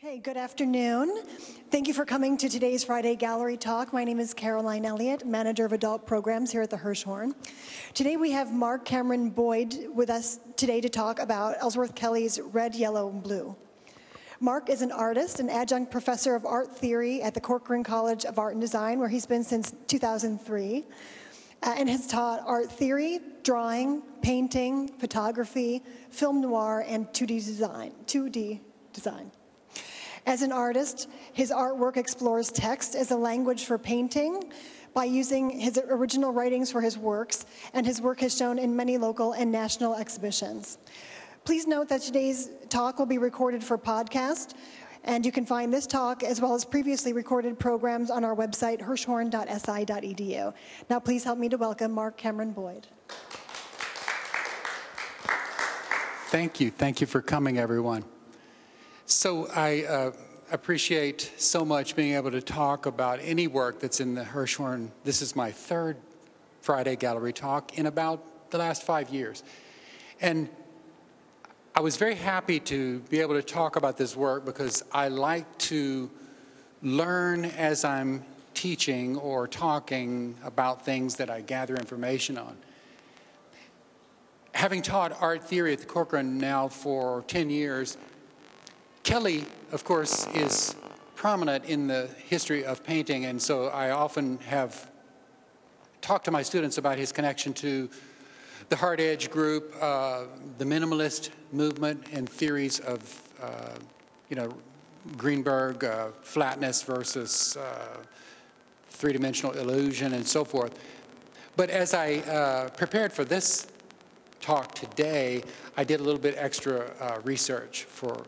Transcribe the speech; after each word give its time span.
Okay, 0.00 0.18
good 0.18 0.36
afternoon. 0.36 1.24
Thank 1.72 1.88
you 1.88 1.92
for 1.92 2.04
coming 2.04 2.36
to 2.36 2.48
today's 2.48 2.84
Friday 2.84 3.16
Gallery 3.16 3.56
Talk. 3.56 3.92
My 3.92 4.04
name 4.04 4.20
is 4.20 4.32
Caroline 4.32 4.84
Elliott, 4.84 5.26
Manager 5.26 5.64
of 5.64 5.72
Adult 5.72 6.06
Programs 6.06 6.52
here 6.52 6.62
at 6.62 6.70
the 6.70 6.76
Hirshhorn. 6.76 7.34
Today 7.94 8.16
we 8.16 8.30
have 8.30 8.52
Mark 8.52 8.84
Cameron 8.84 9.30
Boyd 9.30 9.88
with 9.92 10.08
us 10.08 10.38
today 10.56 10.80
to 10.80 10.88
talk 10.88 11.18
about 11.18 11.56
Ellsworth 11.58 11.96
Kelly's 11.96 12.38
Red, 12.40 12.76
Yellow, 12.76 13.08
and 13.08 13.20
Blue. 13.20 13.56
Mark 14.38 14.70
is 14.70 14.82
an 14.82 14.92
artist, 14.92 15.40
an 15.40 15.50
adjunct 15.50 15.90
professor 15.90 16.36
of 16.36 16.46
art 16.46 16.76
theory 16.76 17.20
at 17.20 17.34
the 17.34 17.40
Corcoran 17.40 17.82
College 17.82 18.24
of 18.24 18.38
Art 18.38 18.52
and 18.52 18.60
Design, 18.60 19.00
where 19.00 19.08
he's 19.08 19.26
been 19.26 19.42
since 19.42 19.74
2003, 19.88 20.86
uh, 21.64 21.74
and 21.76 21.90
has 21.90 22.06
taught 22.06 22.40
art 22.46 22.70
theory, 22.70 23.18
drawing, 23.42 24.02
painting, 24.22 24.86
photography, 25.00 25.82
film 26.10 26.40
noir, 26.40 26.84
and 26.86 27.08
2D 27.08 27.44
design. 27.44 27.90
2D 28.06 28.60
design. 28.92 29.32
As 30.28 30.42
an 30.42 30.52
artist, 30.52 31.08
his 31.32 31.50
artwork 31.50 31.96
explores 31.96 32.52
text 32.52 32.94
as 32.94 33.12
a 33.12 33.16
language 33.16 33.64
for 33.64 33.78
painting 33.78 34.52
by 34.92 35.04
using 35.04 35.48
his 35.48 35.80
original 35.88 36.34
writings 36.34 36.70
for 36.70 36.82
his 36.82 36.98
works, 36.98 37.46
and 37.72 37.86
his 37.86 38.02
work 38.02 38.20
has 38.20 38.36
shown 38.36 38.58
in 38.58 38.76
many 38.76 38.98
local 38.98 39.32
and 39.32 39.50
national 39.50 39.94
exhibitions. 39.94 40.76
Please 41.46 41.66
note 41.66 41.88
that 41.88 42.02
today's 42.02 42.50
talk 42.68 42.98
will 42.98 43.06
be 43.06 43.16
recorded 43.16 43.64
for 43.64 43.78
podcast, 43.78 44.52
and 45.04 45.24
you 45.24 45.32
can 45.32 45.46
find 45.46 45.72
this 45.72 45.86
talk 45.86 46.22
as 46.22 46.42
well 46.42 46.54
as 46.54 46.62
previously 46.62 47.14
recorded 47.14 47.58
programs 47.58 48.10
on 48.10 48.22
our 48.22 48.36
website, 48.36 48.82
hirshhorn.si.edu. 48.82 50.52
Now, 50.90 51.00
please 51.00 51.24
help 51.24 51.38
me 51.38 51.48
to 51.48 51.56
welcome 51.56 51.90
Mark 51.90 52.18
Cameron 52.18 52.50
Boyd. 52.50 52.86
Thank 56.26 56.60
you. 56.60 56.70
Thank 56.70 57.00
you 57.00 57.06
for 57.06 57.22
coming, 57.22 57.56
everyone. 57.56 58.04
So 59.08 59.48
I 59.54 59.84
uh, 59.84 60.12
appreciate 60.50 61.32
so 61.36 61.64
much 61.64 61.94
being 61.94 62.14
able 62.14 62.30
to 62.30 62.40
talk 62.40 62.86
about 62.86 63.20
any 63.22 63.46
work 63.46 63.80
that's 63.80 64.00
in 64.00 64.14
the 64.14 64.24
Hirshhorn. 64.24 64.90
This 65.04 65.20
is 65.20 65.36
my 65.36 65.50
third 65.50 65.96
Friday 66.62 66.96
Gallery 66.96 67.32
talk 67.32 67.78
in 67.78 67.86
about 67.86 68.50
the 68.50 68.58
last 68.58 68.82
five 68.82 69.10
years. 69.10 69.42
And 70.20 70.48
I 71.74 71.80
was 71.80 71.96
very 71.96 72.14
happy 72.14 72.60
to 72.60 73.00
be 73.10 73.20
able 73.20 73.34
to 73.34 73.42
talk 73.42 73.76
about 73.76 73.96
this 73.96 74.16
work 74.16 74.44
because 74.44 74.82
I 74.90 75.08
like 75.08 75.58
to 75.58 76.10
learn 76.82 77.44
as 77.44 77.84
I'm 77.84 78.24
teaching 78.54 79.16
or 79.16 79.46
talking 79.46 80.34
about 80.44 80.84
things 80.84 81.16
that 81.16 81.30
I 81.30 81.42
gather 81.42 81.76
information 81.76 82.38
on. 82.38 82.56
Having 84.52 84.82
taught 84.82 85.16
art 85.20 85.44
theory 85.44 85.74
at 85.74 85.80
the 85.80 85.86
Corcoran 85.86 86.38
now 86.38 86.68
for 86.68 87.22
10 87.28 87.50
years, 87.50 87.96
Kelly, 89.08 89.46
of 89.72 89.84
course, 89.84 90.26
is 90.34 90.76
prominent 91.14 91.64
in 91.64 91.86
the 91.86 92.10
history 92.26 92.66
of 92.66 92.84
painting, 92.84 93.24
and 93.24 93.40
so 93.40 93.68
I 93.68 93.92
often 93.92 94.36
have 94.40 94.90
talked 96.02 96.26
to 96.26 96.30
my 96.30 96.42
students 96.42 96.76
about 96.76 96.98
his 96.98 97.10
connection 97.10 97.54
to 97.54 97.88
the 98.68 98.76
hard 98.76 99.00
edge 99.00 99.30
group, 99.30 99.74
uh, 99.80 100.24
the 100.58 100.66
minimalist 100.66 101.30
movement, 101.52 102.04
and 102.12 102.28
theories 102.28 102.80
of, 102.80 103.22
uh, 103.42 103.78
you 104.28 104.36
know, 104.36 104.54
Greenberg, 105.16 105.84
uh, 105.84 106.08
flatness 106.20 106.82
versus 106.82 107.56
uh, 107.56 107.96
three 108.90 109.14
dimensional 109.14 109.54
illusion, 109.54 110.12
and 110.12 110.28
so 110.28 110.44
forth. 110.44 110.78
But 111.56 111.70
as 111.70 111.94
I 111.94 112.16
uh, 112.16 112.68
prepared 112.76 113.14
for 113.14 113.24
this 113.24 113.68
talk 114.42 114.74
today, 114.74 115.44
I 115.78 115.84
did 115.84 116.00
a 116.00 116.02
little 116.02 116.20
bit 116.20 116.34
extra 116.36 116.90
uh, 117.00 117.20
research 117.24 117.84
for 117.84 118.26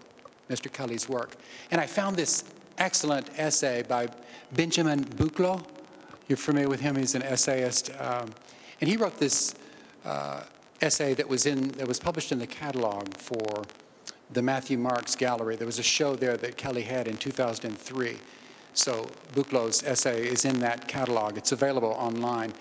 Mr. 0.50 0.70
Kelly's 0.70 1.08
work. 1.08 1.36
And 1.70 1.80
I 1.80 1.86
found 1.86 2.16
this 2.16 2.44
excellent 2.78 3.30
essay 3.38 3.82
by 3.82 4.08
Benjamin 4.52 5.04
Buchloh. 5.04 5.64
You're 6.28 6.36
familiar 6.36 6.68
with 6.68 6.80
him, 6.80 6.96
he's 6.96 7.14
an 7.14 7.22
essayist. 7.22 7.90
Um, 7.98 8.30
and 8.80 8.90
he 8.90 8.96
wrote 8.96 9.18
this 9.18 9.54
uh, 10.04 10.42
essay 10.80 11.14
that 11.14 11.28
was, 11.28 11.46
in, 11.46 11.68
that 11.70 11.86
was 11.86 11.98
published 11.98 12.32
in 12.32 12.38
the 12.38 12.46
catalog 12.46 13.14
for 13.14 13.64
the 14.32 14.42
Matthew 14.42 14.78
Marks 14.78 15.16
Gallery. 15.16 15.56
There 15.56 15.66
was 15.66 15.78
a 15.78 15.84
show 15.84 16.16
there 16.16 16.36
that 16.36 16.56
Kelly 16.56 16.82
had 16.82 17.08
in 17.08 17.16
2003. 17.16 18.16
So 18.74 19.08
Buchloh's 19.34 19.82
essay 19.82 20.26
is 20.26 20.44
in 20.44 20.60
that 20.60 20.86
catalog. 20.86 21.36
It's 21.36 21.52
available 21.52 21.90
online. 21.98 22.52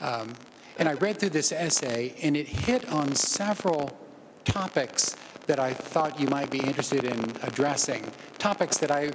Um, 0.00 0.34
and 0.78 0.88
I 0.88 0.94
read 0.94 1.18
through 1.18 1.30
this 1.30 1.52
essay, 1.52 2.14
and 2.22 2.36
it 2.36 2.46
hit 2.48 2.88
on 2.90 3.14
several 3.14 3.96
topics 4.44 5.16
that 5.46 5.60
I 5.60 5.72
thought 5.72 6.18
you 6.18 6.28
might 6.28 6.50
be 6.50 6.58
interested 6.58 7.04
in 7.04 7.18
addressing, 7.42 8.04
topics 8.38 8.78
that 8.78 8.90
I 8.90 9.10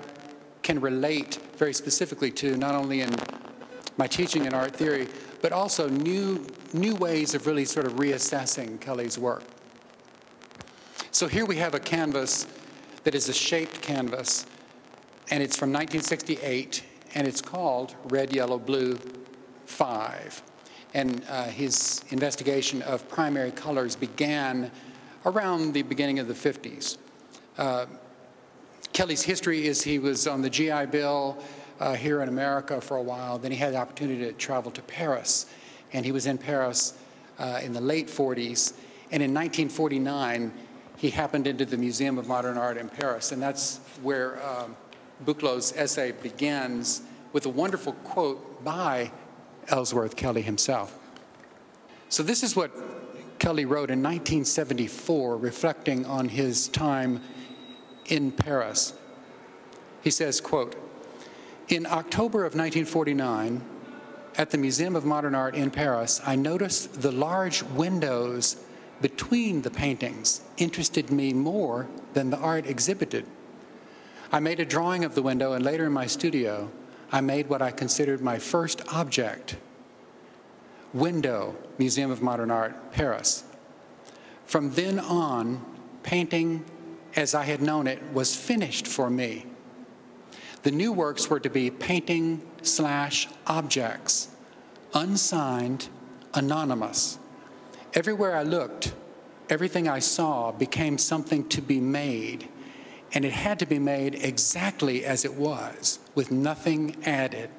can 0.61 0.79
relate 0.79 1.39
very 1.57 1.73
specifically 1.73 2.31
to, 2.31 2.55
not 2.57 2.75
only 2.75 3.01
in 3.01 3.15
my 3.97 4.07
teaching 4.07 4.45
in 4.45 4.53
art 4.53 4.75
theory, 4.75 5.07
but 5.41 5.51
also 5.51 5.89
new, 5.89 6.45
new 6.73 6.95
ways 6.95 7.33
of 7.33 7.47
really 7.47 7.65
sort 7.65 7.85
of 7.85 7.93
reassessing 7.93 8.79
Kelly's 8.79 9.17
work. 9.17 9.43
So 11.11 11.27
here 11.27 11.45
we 11.45 11.57
have 11.57 11.73
a 11.73 11.79
canvas 11.79 12.45
that 13.03 13.15
is 13.15 13.29
a 13.29 13.33
shaped 13.33 13.81
canvas, 13.81 14.45
and 15.31 15.41
it's 15.41 15.57
from 15.57 15.69
1968, 15.69 16.83
and 17.15 17.27
it's 17.27 17.41
called 17.41 17.95
Red, 18.05 18.33
Yellow, 18.33 18.59
Blue 18.59 18.99
5. 19.65 20.43
And 20.93 21.23
uh, 21.29 21.45
his 21.45 22.03
investigation 22.09 22.81
of 22.83 23.07
primary 23.09 23.51
colors 23.51 23.95
began 23.95 24.71
around 25.25 25.73
the 25.73 25.81
beginning 25.81 26.19
of 26.19 26.27
the 26.27 26.33
50s. 26.33 26.97
Uh, 27.57 27.85
Kelly's 28.93 29.21
history 29.21 29.67
is 29.67 29.83
he 29.83 29.99
was 29.99 30.27
on 30.27 30.41
the 30.41 30.49
GI 30.49 30.87
Bill 30.87 31.37
uh, 31.79 31.93
here 31.93 32.21
in 32.21 32.29
America 32.29 32.81
for 32.81 32.97
a 32.97 33.01
while. 33.01 33.37
Then 33.37 33.51
he 33.51 33.57
had 33.57 33.73
the 33.73 33.77
opportunity 33.77 34.25
to 34.25 34.33
travel 34.33 34.71
to 34.71 34.81
Paris, 34.81 35.45
and 35.93 36.05
he 36.05 36.11
was 36.11 36.25
in 36.25 36.37
Paris 36.37 36.93
uh, 37.37 37.59
in 37.63 37.73
the 37.73 37.81
late 37.81 38.07
40s. 38.07 38.73
And 39.11 39.23
in 39.23 39.33
1949, 39.33 40.53
he 40.97 41.09
happened 41.09 41.47
into 41.47 41.65
the 41.65 41.77
Museum 41.77 42.17
of 42.17 42.27
Modern 42.27 42.57
Art 42.57 42.77
in 42.77 42.89
Paris, 42.89 43.31
and 43.31 43.41
that's 43.41 43.79
where 44.01 44.45
um, 44.45 44.75
Buchloh's 45.25 45.73
essay 45.75 46.11
begins 46.11 47.01
with 47.31 47.45
a 47.45 47.49
wonderful 47.49 47.93
quote 48.03 48.63
by 48.63 49.11
Ellsworth 49.69 50.15
Kelly 50.15 50.41
himself. 50.41 50.97
So 52.09 52.23
this 52.23 52.43
is 52.43 52.55
what 52.55 52.71
Kelly 53.39 53.65
wrote 53.65 53.89
in 53.89 54.03
1974, 54.03 55.37
reflecting 55.37 56.05
on 56.05 56.29
his 56.29 56.67
time 56.67 57.21
in 58.05 58.31
Paris. 58.31 58.93
He 60.01 60.11
says, 60.11 60.41
quote, 60.41 60.75
in 61.69 61.85
October 61.85 62.39
of 62.39 62.55
1949, 62.55 63.61
at 64.37 64.51
the 64.51 64.57
Museum 64.57 64.95
of 64.95 65.05
Modern 65.05 65.35
Art 65.35 65.55
in 65.55 65.71
Paris, 65.71 66.21
I 66.25 66.35
noticed 66.35 67.01
the 67.01 67.11
large 67.11 67.63
windows 67.63 68.57
between 69.01 69.61
the 69.61 69.71
paintings 69.71 70.41
interested 70.57 71.09
me 71.09 71.33
more 71.33 71.87
than 72.13 72.29
the 72.29 72.37
art 72.37 72.65
exhibited. 72.65 73.25
I 74.31 74.39
made 74.39 74.59
a 74.59 74.65
drawing 74.65 75.03
of 75.05 75.15
the 75.15 75.21
window, 75.21 75.53
and 75.53 75.63
later 75.63 75.85
in 75.85 75.91
my 75.91 76.07
studio, 76.07 76.69
I 77.11 77.21
made 77.21 77.49
what 77.49 77.61
I 77.61 77.71
considered 77.71 78.21
my 78.21 78.39
first 78.39 78.81
object 78.93 79.57
Window, 80.93 81.55
Museum 81.77 82.09
of 82.09 82.21
Modern 82.21 82.49
Art, 82.49 82.91
Paris. 82.91 83.43
From 84.45 84.71
then 84.71 84.99
on, 84.99 85.63
painting 86.01 86.65
as 87.15 87.35
I 87.35 87.43
had 87.43 87.61
known 87.61 87.87
it 87.87 88.01
was 88.13 88.35
finished 88.35 88.87
for 88.87 89.09
me. 89.09 89.45
The 90.63 90.71
new 90.71 90.91
works 90.91 91.29
were 91.29 91.39
to 91.39 91.49
be 91.49 91.69
painting 91.69 92.41
slash 92.63 93.27
objects, 93.47 94.29
unsigned, 94.93 95.89
anonymous. 96.33 97.17
Everywhere 97.93 98.35
I 98.35 98.43
looked, 98.43 98.93
everything 99.49 99.87
I 99.87 99.99
saw 99.99 100.51
became 100.51 100.97
something 100.97 101.47
to 101.49 101.61
be 101.61 101.79
made, 101.79 102.49
and 103.13 103.23
it 103.23 103.33
had 103.33 103.59
to 103.59 103.65
be 103.65 103.79
made 103.79 104.15
exactly 104.15 105.05
as 105.05 105.23
it 105.23 105.35
was, 105.35 105.99
with 106.13 106.31
nothing 106.31 106.97
added. 107.05 107.49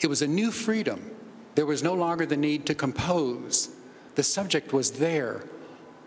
It 0.00 0.08
was 0.08 0.22
a 0.22 0.26
new 0.26 0.50
freedom 0.50 1.15
there 1.56 1.66
was 1.66 1.82
no 1.82 1.94
longer 1.94 2.26
the 2.26 2.36
need 2.36 2.66
to 2.66 2.74
compose. 2.74 3.70
The 4.14 4.22
subject 4.22 4.72
was 4.72 4.92
there, 4.92 5.42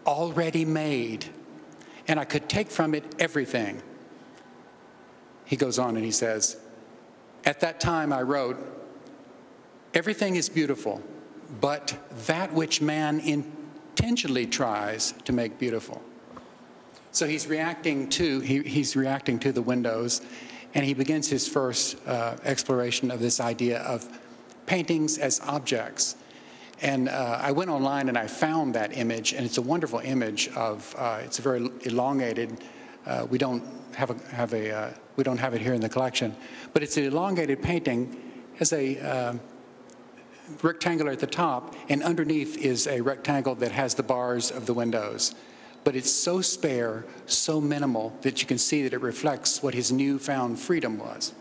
already 0.06 0.64
made, 0.64 1.26
and 2.08 2.20
I 2.20 2.24
could 2.24 2.48
take 2.48 2.70
from 2.70 2.96
it 2.96 3.04
everything. 3.20 3.82
He 5.46 5.56
goes 5.56 5.80
on 5.80 5.96
and 5.96 6.06
he 6.06 6.12
says, 6.12 6.58
At 7.46 7.60
that 7.62 7.80
time 7.80 8.14
I 8.14 8.22
wrote, 8.22 8.58
Everything 9.96 10.36
is 10.36 10.50
beautiful, 10.50 11.02
but 11.60 11.98
that 12.28 12.54
which 12.54 12.80
man 12.80 13.20
intentionally 13.20 14.46
tries 14.46 15.14
to 15.24 15.34
make 15.34 15.58
beautiful. 15.58 16.00
So 17.12 17.26
he's 17.26 17.48
reacting 17.48 18.08
to 18.10 18.40
he, 18.40 18.62
he's 18.62 18.96
reacting 18.96 19.40
to 19.40 19.52
the 19.52 19.64
windows, 19.64 20.22
and 20.76 20.86
he 20.86 20.94
begins 20.94 21.28
his 21.28 21.48
first 21.48 21.98
uh, 22.06 22.36
exploration 22.44 23.10
of 23.10 23.20
this 23.20 23.40
idea 23.40 23.80
of 23.80 24.08
paintings 24.70 25.18
as 25.18 25.42
objects. 25.42 26.16
And 26.82 27.10
uh, 27.10 27.40
I 27.42 27.52
went 27.52 27.72
online 27.72 28.08
and 28.08 28.18
I 28.18 28.28
found 28.28 28.76
that 28.76 28.96
image, 28.96 29.34
and 29.34 29.44
it's 29.44 29.58
a 29.58 29.64
wonderful 29.64 30.00
image 30.00 30.48
of, 30.50 30.96
uh, 30.98 31.22
it's 31.26 31.40
a 31.40 31.42
very 31.42 31.70
elongated. 31.82 32.64
Uh, 33.06 33.26
we 33.30 33.40
don't 33.40 33.64
have 33.96 34.12
a, 34.12 34.18
have 34.34 34.54
a 34.54 34.72
uh, 34.72 34.94
we 35.16 35.24
don't 35.24 35.40
have 35.40 35.54
it 35.56 35.62
here 35.62 35.74
in 35.74 35.82
the 35.82 35.90
collection, 35.90 36.36
but 36.72 36.84
it's 36.84 36.96
an 36.96 37.04
elongated 37.04 37.62
painting, 37.62 38.16
has 38.58 38.72
a 38.72 38.98
uh, 39.00 39.34
rectangular 40.62 41.12
at 41.12 41.20
the 41.20 41.28
top, 41.28 41.76
and 41.90 42.04
underneath 42.04 42.56
is 42.56 42.88
a 42.88 43.02
rectangle 43.02 43.56
that 43.56 43.72
has 43.72 43.96
the 43.96 44.04
bars 44.04 44.52
of 44.52 44.66
the 44.66 44.74
windows. 44.74 45.34
But 45.84 45.96
it's 45.96 46.12
so 46.12 46.42
spare, 46.42 47.06
so 47.26 47.60
minimal, 47.60 48.14
that 48.22 48.40
you 48.42 48.48
can 48.48 48.60
see 48.60 48.84
that 48.84 48.94
it 48.94 49.02
reflects 49.02 49.64
what 49.64 49.74
his 49.74 49.92
newfound 49.92 50.60
freedom 50.60 51.00
was. 51.00 51.34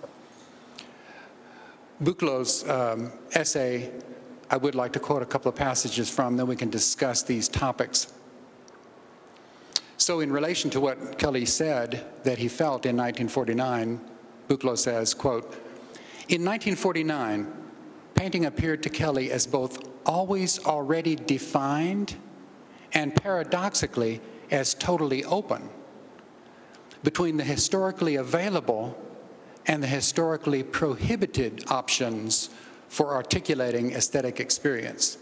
Buchloh's 2.03 2.69
um, 2.69 3.13
essay, 3.33 3.91
I 4.51 4.57
would 4.57 4.75
like 4.75 4.93
to 4.93 5.01
quote 5.01 5.23
a 5.23 5.27
couple 5.27 5.49
of 5.49 5.57
passages 5.57 6.09
from, 6.09 6.37
then 6.37 6.47
we 6.47 6.57
can 6.57 6.71
discuss 6.71 7.23
these 7.23 7.49
topics. 7.49 8.13
So 9.97 10.21
in 10.21 10.31
relation 10.31 10.71
to 10.71 10.81
what 10.81 11.19
Kelly 11.19 11.45
said 11.45 12.07
that 12.23 12.39
he 12.39 12.49
felt 12.49 12.87
in 12.87 12.97
1949, 12.97 14.01
Buchloh 14.49 14.79
says, 14.79 15.13
quote, 15.13 15.45
in 16.29 16.45
1949, 16.45 17.53
painting 18.15 18.47
appeared 18.47 18.83
to 18.85 18.91
Kelly 18.91 19.33
as 19.33 19.47
both 19.47 19.79
always 20.07 20.65
already 20.65 21.17
defined 21.17 22.17
and 22.93 23.15
paradoxically 23.15 24.21
as 24.51 24.73
totally 24.75 25.25
open 25.25 25.69
between 27.03 27.37
the 27.37 27.45
historically 27.45 28.17
available 28.17 28.97
and 29.69 29.83
the 29.83 29.87
historically 29.87 30.63
prohibited 30.63 31.65
options 31.69 32.49
for 32.89 33.15
articulating 33.15 33.93
aesthetic 33.93 34.41
experience. 34.41 35.19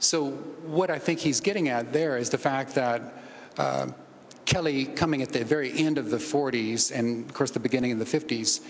So, 0.00 0.30
what 0.66 0.90
I 0.90 0.98
think 0.98 1.20
he's 1.20 1.40
getting 1.40 1.68
at 1.68 1.92
there 1.92 2.18
is 2.18 2.30
the 2.30 2.38
fact 2.38 2.74
that 2.74 3.14
uh, 3.56 3.88
Kelly, 4.46 4.86
coming 4.86 5.22
at 5.22 5.30
the 5.30 5.44
very 5.44 5.72
end 5.78 5.96
of 5.96 6.10
the 6.10 6.16
40s 6.16 6.90
and, 6.90 7.28
of 7.28 7.34
course, 7.34 7.52
the 7.52 7.60
beginning 7.60 7.92
of 7.92 7.98
the 7.98 8.04
50s, 8.04 8.62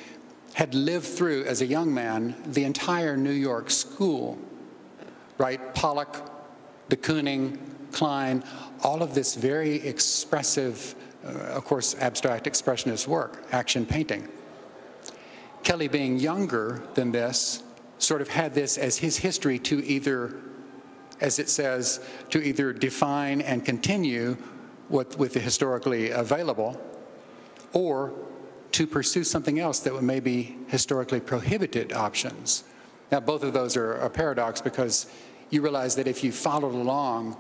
had 0.53 0.75
lived 0.75 1.07
through, 1.07 1.45
as 1.45 1.63
a 1.63 1.67
young 1.67 1.95
man, 1.95 2.35
the 2.45 2.65
entire 2.65 3.17
New 3.17 3.31
York 3.31 3.71
school, 3.71 4.37
right? 5.39 5.75
Pollock, 5.75 6.31
de 6.89 6.97
Kooning, 6.97 7.57
Kline, 7.93 8.45
all 8.83 9.03
of 9.03 9.15
this 9.15 9.37
very 9.37 9.77
expressive, 9.77 10.95
uh, 11.25 11.29
of 11.29 11.65
course, 11.65 11.95
abstract 12.01 12.47
expressionist 12.47 13.07
work, 13.07 13.45
action 13.53 13.87
painting. 13.87 14.29
Kelly, 15.63 15.89
being 15.89 16.19
younger 16.19 16.83
than 16.95 17.13
this, 17.13 17.63
sort 17.99 18.23
of 18.23 18.29
had 18.29 18.55
this 18.55 18.79
as 18.79 18.99
his 18.99 19.19
history 19.19 19.59
to 19.59 19.85
either, 19.85 20.37
as 21.21 21.39
it 21.39 21.49
says, 21.49 22.01
to 22.31 22.43
either 22.43 22.73
define 22.73 23.41
and 23.41 23.65
continue 23.65 24.37
what, 24.89 25.17
with 25.19 25.35
the 25.35 25.41
historically 25.41 26.11
available, 26.11 26.81
or 27.73 28.13
to 28.73 28.87
pursue 28.87 29.25
something 29.25 29.59
else 29.59 29.81
that 29.81 30.03
may 30.03 30.21
be 30.21 30.57
historically 30.69 31.21
prohibited 31.21 31.93
options. 31.93 32.65
Now, 33.13 33.21
both 33.21 33.43
of 33.43 33.53
those 33.53 33.77
are 33.77 33.95
a 33.95 34.09
paradox 34.09 34.61
because 34.61 35.07
you 35.51 35.63
realize 35.63 35.97
that 35.97 36.07
if 36.07 36.23
you 36.23 36.33
followed 36.33 36.75
along 36.75 37.37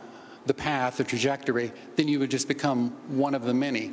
the 0.46 0.54
path, 0.54 0.96
the 0.96 1.04
trajectory, 1.04 1.72
then 1.96 2.08
you 2.08 2.18
would 2.18 2.30
just 2.30 2.48
become 2.48 2.90
one 3.08 3.34
of 3.34 3.44
the 3.44 3.54
many. 3.54 3.92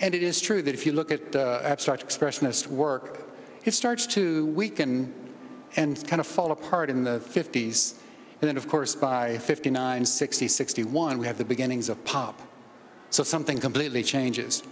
And 0.00 0.14
it 0.14 0.22
is 0.22 0.40
true 0.40 0.60
that 0.62 0.74
if 0.74 0.84
you 0.86 0.92
look 0.92 1.10
at 1.10 1.34
uh, 1.34 1.60
abstract 1.62 2.06
expressionist 2.06 2.66
work, 2.66 3.23
it 3.64 3.72
starts 3.72 4.06
to 4.06 4.46
weaken 4.46 5.12
and 5.76 6.06
kind 6.06 6.20
of 6.20 6.26
fall 6.26 6.52
apart 6.52 6.90
in 6.90 7.04
the 7.04 7.18
50s. 7.18 7.94
And 8.40 8.48
then, 8.48 8.56
of 8.56 8.68
course, 8.68 8.94
by 8.94 9.38
59, 9.38 10.04
60, 10.04 10.48
61, 10.48 11.18
we 11.18 11.26
have 11.26 11.38
the 11.38 11.44
beginnings 11.44 11.88
of 11.88 12.04
pop. 12.04 12.40
So 13.10 13.22
something 13.22 13.58
completely 13.58 14.02
changes. 14.02 14.62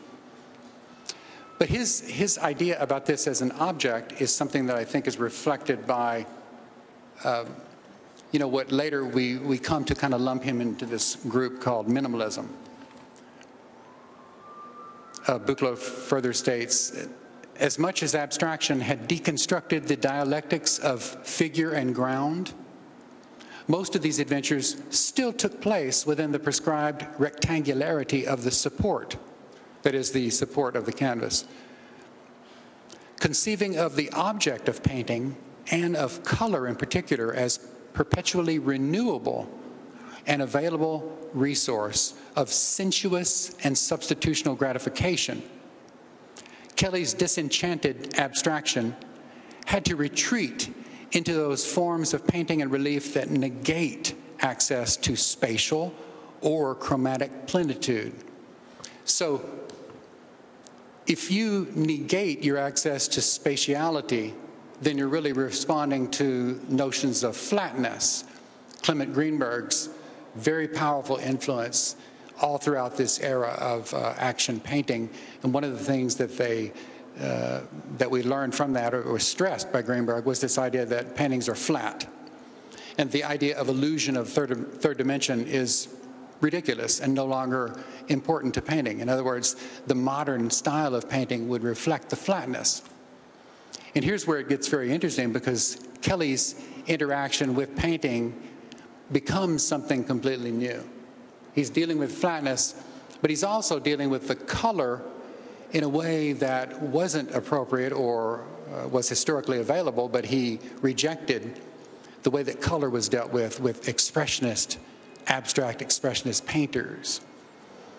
But 1.59 1.69
his, 1.69 2.01
his 2.01 2.39
idea 2.39 2.81
about 2.81 3.07
this 3.07 3.27
as 3.27 3.41
an 3.41 3.53
object 3.53 4.21
is 4.21 4.35
something 4.35 4.67
that 4.67 4.77
I 4.77 4.85
think 4.85 5.07
is 5.07 5.19
reflected 5.19 5.87
by, 5.87 6.27
uh, 7.25 7.45
you 8.33 8.41
know, 8.41 8.49
what 8.49 8.73
later 8.73 9.05
we, 9.05 9.37
we 9.39 9.59
come 9.59 9.85
to 9.85 9.95
kind 9.95 10.13
of 10.13 10.21
lump 10.21 10.43
him 10.43 10.61
into 10.61 10.87
this 10.87 11.17
group 11.17 11.61
called 11.61 11.89
minimalism. 11.89 12.49
Uh, 15.29 15.39
further 15.77 16.33
states, 16.33 17.07
as 17.63 17.79
much 17.79 18.03
as 18.03 18.17
abstraction 18.17 18.81
had 18.81 19.09
deconstructed 19.09 19.87
the 19.87 19.95
dialectics 19.95 20.81
of 20.81 21.01
figure 21.01 21.71
and 21.71 21.95
ground, 21.95 22.53
most 23.69 23.95
of 23.95 24.03
these 24.03 24.19
adventures 24.19 24.83
still 24.91 25.33
took 25.33 25.61
place 25.61 26.05
within 26.05 26.33
the 26.33 26.41
prescribed 26.41 27.03
rectangularity 27.21 28.25
of 28.25 28.43
the 28.43 28.51
support 28.51 29.17
that 29.83 29.95
is 29.95 30.11
the 30.11 30.29
support 30.29 30.75
of 30.75 30.87
the 30.87 30.93
canvas. 30.93 31.45
Conceiving 33.21 33.79
of 33.79 33.95
the 33.95 34.11
object 34.11 34.69
of 34.69 34.83
painting 34.83 35.37
and 35.71 35.95
of 35.95 36.25
color 36.25 36.67
in 36.67 36.75
particular 36.75 37.33
as 37.33 37.59
perpetually 37.93 38.59
renewable 38.59 39.49
and 40.27 40.43
available 40.43 41.17
resource 41.33 42.15
of 42.35 42.49
sensuous 42.49 43.55
and 43.63 43.77
substitutional 43.77 44.59
gratification. 44.59 45.45
Kelly's 46.83 47.15
disenchanted 47.15 48.19
abstraction 48.19 48.97
had 49.67 49.85
to 49.85 49.95
retreat 49.95 50.75
into 51.13 51.33
those 51.33 51.65
forms 51.65 52.13
of 52.13 52.27
painting 52.27 52.61
and 52.61 52.73
relief 52.73 53.15
that 53.15 53.31
negate 53.31 54.17
access 54.41 54.97
to 54.97 55.15
spatial 55.15 55.95
or 56.41 56.75
chromatic 56.75 57.47
plenitude. 57.47 58.13
So 59.05 59.49
if 61.07 61.31
you 61.31 61.69
negate 61.77 62.43
your 62.43 62.59
access 62.59 63.07
to 63.07 63.21
spatiality, 63.21 64.35
then 64.81 64.99
you're 64.99 65.07
really 65.07 65.33
responding 65.33 66.11
to 66.11 66.61
notions 66.69 67.23
of 67.23 67.37
flatness. 67.37 68.25
Clement 68.83 69.15
Greenberg's 69.15 69.89
very 70.35 70.67
powerful 70.67 71.19
influence 71.19 71.95
all 72.41 72.59
throughout 72.59 72.97
this 72.97 73.21
era 73.21 73.57
of 73.61 73.93
uh, 73.95 74.15
action 74.17 74.61
painting. 74.61 75.11
And 75.43 75.53
one 75.53 75.65
of 75.65 75.73
the 75.73 75.85
things 75.85 76.17
that 76.17 76.37
they 76.37 76.73
uh, 77.21 77.61
that 77.99 78.11
we 78.11 78.23
learned 78.23 78.55
from 78.55 78.73
that, 78.73 78.95
or 78.95 79.03
was 79.13 79.27
stressed 79.27 79.71
by 79.71 79.83
Greenberg, 79.83 80.25
was 80.25 80.41
this 80.41 80.57
idea 80.57 80.87
that 80.87 81.15
paintings 81.15 81.47
are 81.47 81.55
flat. 81.55 82.07
And 82.97 83.11
the 83.11 83.25
idea 83.25 83.59
of 83.59 83.69
illusion 83.69 84.17
of 84.17 84.31
third, 84.31 84.81
third 84.81 84.97
dimension 84.97 85.47
is 85.47 85.89
ridiculous 86.41 87.01
and 87.01 87.13
no 87.15 87.27
longer 87.27 87.79
important 88.09 88.55
to 88.55 88.63
painting. 88.63 89.01
In 89.01 89.09
other 89.09 89.25
words, 89.25 89.57
the 89.87 89.95
modern 89.95 90.51
style 90.51 90.95
of 90.95 91.09
painting 91.09 91.49
would 91.49 91.63
reflect 91.63 92.09
the 92.09 92.17
flatness. 92.17 92.83
And 93.95 94.05
here's 94.05 94.27
where 94.27 94.39
it 94.39 94.49
gets 94.49 94.69
very 94.69 94.91
interesting 94.91 95.33
because 95.33 95.87
Kelly's 96.01 96.55
interaction 96.87 97.55
with 97.55 97.77
painting 97.77 98.41
becomes 99.13 99.65
something 99.65 100.03
completely 100.03 100.51
new. 100.51 100.83
He's 101.55 101.71
dealing 101.71 101.99
with 101.99 102.13
flatness, 102.13 102.75
but 103.21 103.31
he's 103.31 103.45
also 103.45 103.79
dealing 103.79 104.11
with 104.11 104.29
the 104.29 104.37
color 104.37 105.03
in 105.73 105.85
a 105.85 105.89
way 105.89 106.33
that 106.35 106.81
wasn't 106.83 107.35
appropriate 107.35 107.93
or 107.93 108.45
uh, 108.73 108.89
was 108.89 109.09
historically 109.09 109.59
available, 109.59 110.09
but 110.09 110.27
he 110.27 110.61
rejected 110.81 111.61
the 112.23 112.31
way 112.31 112.43
that 112.43 112.61
color 112.61 112.89
was 112.89 113.09
dealt 113.09 113.33
with 113.33 113.61
with 113.61 113.87
expressionist 113.87 114.79
abstract 115.27 115.81
expressionist 115.81 116.47
painters. 116.47 117.21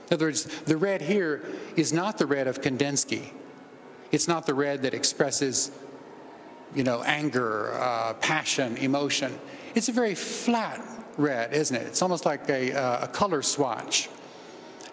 In 0.09 0.15
other 0.15 0.27
words, 0.27 0.43
the 0.43 0.77
red 0.77 1.01
here 1.01 1.43
is 1.75 1.93
not 1.93 2.17
the 2.17 2.25
red 2.25 2.47
of 2.47 2.61
Kandinsky. 2.61 3.31
It's 4.11 4.27
not 4.27 4.45
the 4.45 4.53
red 4.53 4.81
that 4.83 4.93
expresses, 4.93 5.71
you 6.75 6.83
know, 6.83 7.01
anger, 7.03 7.73
uh, 7.73 8.13
passion, 8.15 8.77
emotion. 8.77 9.39
It's 9.73 9.89
a 9.89 9.91
very 9.91 10.15
flat 10.15 10.81
red, 11.17 11.53
isn't 11.53 11.75
it? 11.75 11.83
It's 11.87 12.01
almost 12.01 12.25
like 12.25 12.49
a, 12.49 12.73
uh, 12.73 13.05
a 13.05 13.07
color 13.07 13.41
swatch 13.41 14.09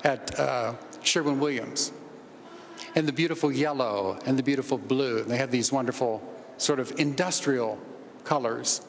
at 0.05 0.39
uh, 0.39 0.75
Sherwin 1.03 1.41
Williams. 1.41 1.93
And 2.95 3.07
the 3.07 3.13
beautiful 3.13 3.53
yellow 3.53 4.19
and 4.27 4.39
the 4.39 4.43
beautiful 4.43 4.79
blue. 4.79 5.23
They 5.23 5.37
have 5.37 5.51
these 5.51 5.71
wonderful 5.71 6.23
sort 6.57 6.81
of 6.81 6.99
industrial 6.99 7.79
colors. 8.25 8.83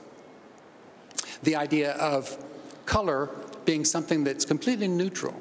The 1.43 1.55
idea 1.55 1.93
of 1.93 2.38
color 2.85 3.29
being 3.65 3.85
something 3.85 4.23
that's 4.23 4.45
completely 4.45 4.88
neutral 4.88 5.39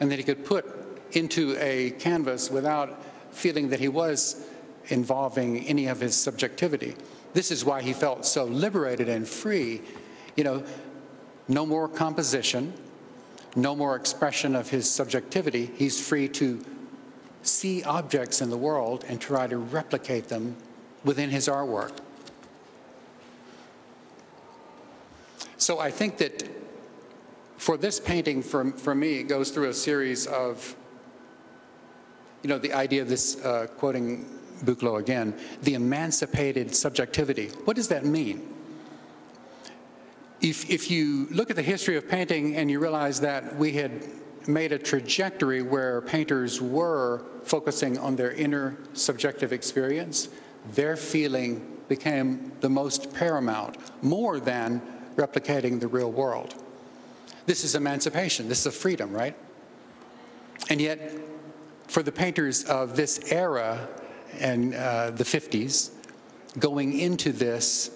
and 0.00 0.10
that 0.10 0.18
he 0.18 0.24
could 0.24 0.44
put 0.44 0.66
into 1.12 1.56
a 1.58 1.90
canvas 1.92 2.50
without 2.50 3.02
feeling 3.32 3.68
that 3.70 3.80
he 3.80 3.88
was 3.88 4.46
involving 4.88 5.66
any 5.66 5.86
of 5.86 6.00
his 6.00 6.14
subjectivity. 6.14 6.94
This 7.34 7.50
is 7.50 7.64
why 7.64 7.82
he 7.82 7.92
felt 7.92 8.26
so 8.26 8.44
liberated 8.44 9.08
and 9.08 9.26
free. 9.26 9.80
You 10.36 10.44
know, 10.44 10.64
no 11.52 11.66
more 11.66 11.86
composition, 11.86 12.72
no 13.54 13.76
more 13.76 13.94
expression 13.94 14.56
of 14.56 14.70
his 14.70 14.88
subjectivity. 14.90 15.70
He's 15.76 16.00
free 16.04 16.28
to 16.30 16.64
see 17.42 17.82
objects 17.82 18.40
in 18.40 18.48
the 18.50 18.56
world 18.56 19.04
and 19.08 19.20
try 19.20 19.46
to 19.46 19.58
replicate 19.58 20.28
them 20.28 20.56
within 21.04 21.30
his 21.30 21.48
artwork. 21.48 21.92
So 25.58 25.78
I 25.78 25.90
think 25.90 26.16
that 26.18 26.48
for 27.56 27.76
this 27.76 28.00
painting, 28.00 28.42
for, 28.42 28.72
for 28.72 28.94
me, 28.94 29.20
it 29.20 29.24
goes 29.24 29.50
through 29.50 29.68
a 29.68 29.74
series 29.74 30.26
of 30.26 30.74
you 32.42 32.48
know, 32.48 32.58
the 32.58 32.72
idea 32.72 33.02
of 33.02 33.08
this, 33.08 33.36
uh, 33.44 33.68
quoting 33.76 34.26
Buchloh 34.64 34.98
again, 34.98 35.34
the 35.62 35.74
emancipated 35.74 36.74
subjectivity. 36.74 37.48
What 37.64 37.76
does 37.76 37.88
that 37.88 38.04
mean? 38.04 38.51
If, 40.42 40.68
if 40.68 40.90
you 40.90 41.28
look 41.30 41.50
at 41.50 41.56
the 41.56 41.62
history 41.62 41.96
of 41.96 42.08
painting 42.08 42.56
and 42.56 42.68
you 42.68 42.80
realize 42.80 43.20
that 43.20 43.56
we 43.56 43.72
had 43.72 44.04
made 44.48 44.72
a 44.72 44.78
trajectory 44.78 45.62
where 45.62 46.00
painters 46.00 46.60
were 46.60 47.24
focusing 47.44 47.96
on 47.96 48.16
their 48.16 48.32
inner 48.32 48.76
subjective 48.92 49.52
experience, 49.52 50.28
their 50.72 50.96
feeling 50.96 51.78
became 51.88 52.50
the 52.60 52.68
most 52.68 53.14
paramount, 53.14 53.76
more 54.02 54.40
than 54.40 54.82
replicating 55.14 55.78
the 55.78 55.86
real 55.86 56.10
world. 56.10 56.56
This 57.46 57.62
is 57.62 57.76
emancipation, 57.76 58.48
this 58.48 58.60
is 58.60 58.66
a 58.66 58.72
freedom, 58.72 59.12
right? 59.12 59.36
And 60.70 60.80
yet, 60.80 61.12
for 61.86 62.02
the 62.02 62.12
painters 62.12 62.64
of 62.64 62.96
this 62.96 63.30
era 63.30 63.88
and 64.40 64.74
uh, 64.74 65.10
the 65.10 65.24
50s, 65.24 65.90
going 66.58 66.98
into 66.98 67.32
this, 67.32 67.90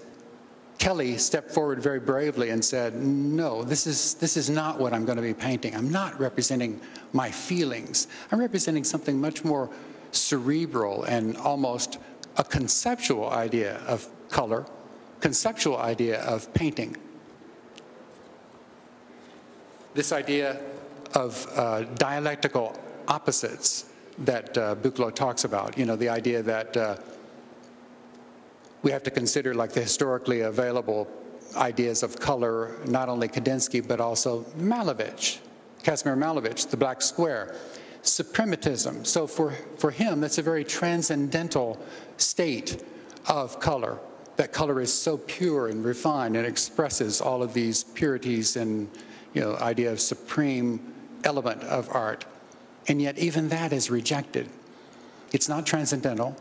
Kelly 0.79 1.17
stepped 1.17 1.51
forward 1.51 1.81
very 1.81 2.01
bravely 2.01 2.51
and 2.51 2.65
said, 2.65 2.95
No, 2.95 3.65
this 3.65 3.87
is, 3.87 4.15
this 4.15 4.37
is 4.37 4.51
not 4.51 4.79
what 4.79 4.93
I'm 4.93 5.05
going 5.05 5.17
to 5.17 5.23
be 5.23 5.35
painting. 5.35 5.75
I'm 5.75 5.91
not 5.91 6.19
representing 6.21 6.81
my 7.13 7.31
feelings. 7.31 8.09
I'm 8.31 8.39
representing 8.39 8.85
something 8.85 9.21
much 9.21 9.45
more 9.45 9.71
cerebral 10.13 11.05
and 11.05 11.37
almost 11.39 11.99
a 12.37 12.45
conceptual 12.45 13.31
idea 13.31 13.79
of 13.87 14.07
color, 14.31 14.67
conceptual 15.21 15.79
idea 15.79 16.21
of 16.23 16.53
painting. 16.53 16.97
This 19.95 20.13
idea 20.13 20.61
of 21.15 21.47
uh, 21.57 21.83
dialectical 21.95 22.79
opposites 23.09 23.87
that 24.19 24.57
uh, 24.59 24.75
talks 25.11 25.45
about. 25.45 25.79
You 25.79 25.87
know, 25.87 25.97
the 25.97 26.09
idea 26.09 26.43
that 26.43 26.77
uh, 26.77 26.97
we 28.87 28.93
have 28.93 29.03
to 29.03 29.11
consider 29.11 29.53
like 29.53 29.73
the 29.73 29.81
historically 29.81 30.43
available 30.43 31.09
ideas 31.57 32.05
of 32.05 32.21
color, 32.21 32.77
not 32.87 33.09
only 33.09 33.27
Kandinsky, 33.27 33.85
but 33.85 34.01
also 34.01 34.45
Malevich, 34.57 35.39
Kazimir 35.83 36.17
Malevich, 36.17 36.71
the 36.71 36.77
black 36.77 37.03
square, 37.03 37.57
suprematism. 38.05 39.05
So 39.05 39.27
for, 39.27 39.51
for 39.77 39.91
him, 39.91 40.21
that's 40.21 40.39
a 40.39 40.43
very 40.43 40.63
transcendental 40.63 41.85
state 42.17 42.81
of 43.29 43.59
color. 43.59 43.99
That 44.37 44.53
color 44.53 44.81
is 44.81 44.93
so 44.93 45.19
pure 45.19 45.67
and 45.67 45.85
refined 45.85 46.37
and 46.37 46.47
expresses 46.47 47.21
all 47.21 47.43
of 47.43 47.55
these 47.55 47.83
purities 47.83 48.55
and, 48.55 48.89
you 49.35 49.41
know, 49.41 49.57
idea 49.57 49.91
of 49.91 49.99
supreme 49.99 50.95
element 51.25 51.61
of 51.65 51.91
art. 51.91 52.25
And 52.87 53.03
yet, 53.03 53.19
even 53.19 53.49
that 53.49 53.73
is 53.73 53.91
rejected. 53.91 54.49
It's 55.33 55.49
not 55.49 55.67
transcendental 55.67 56.37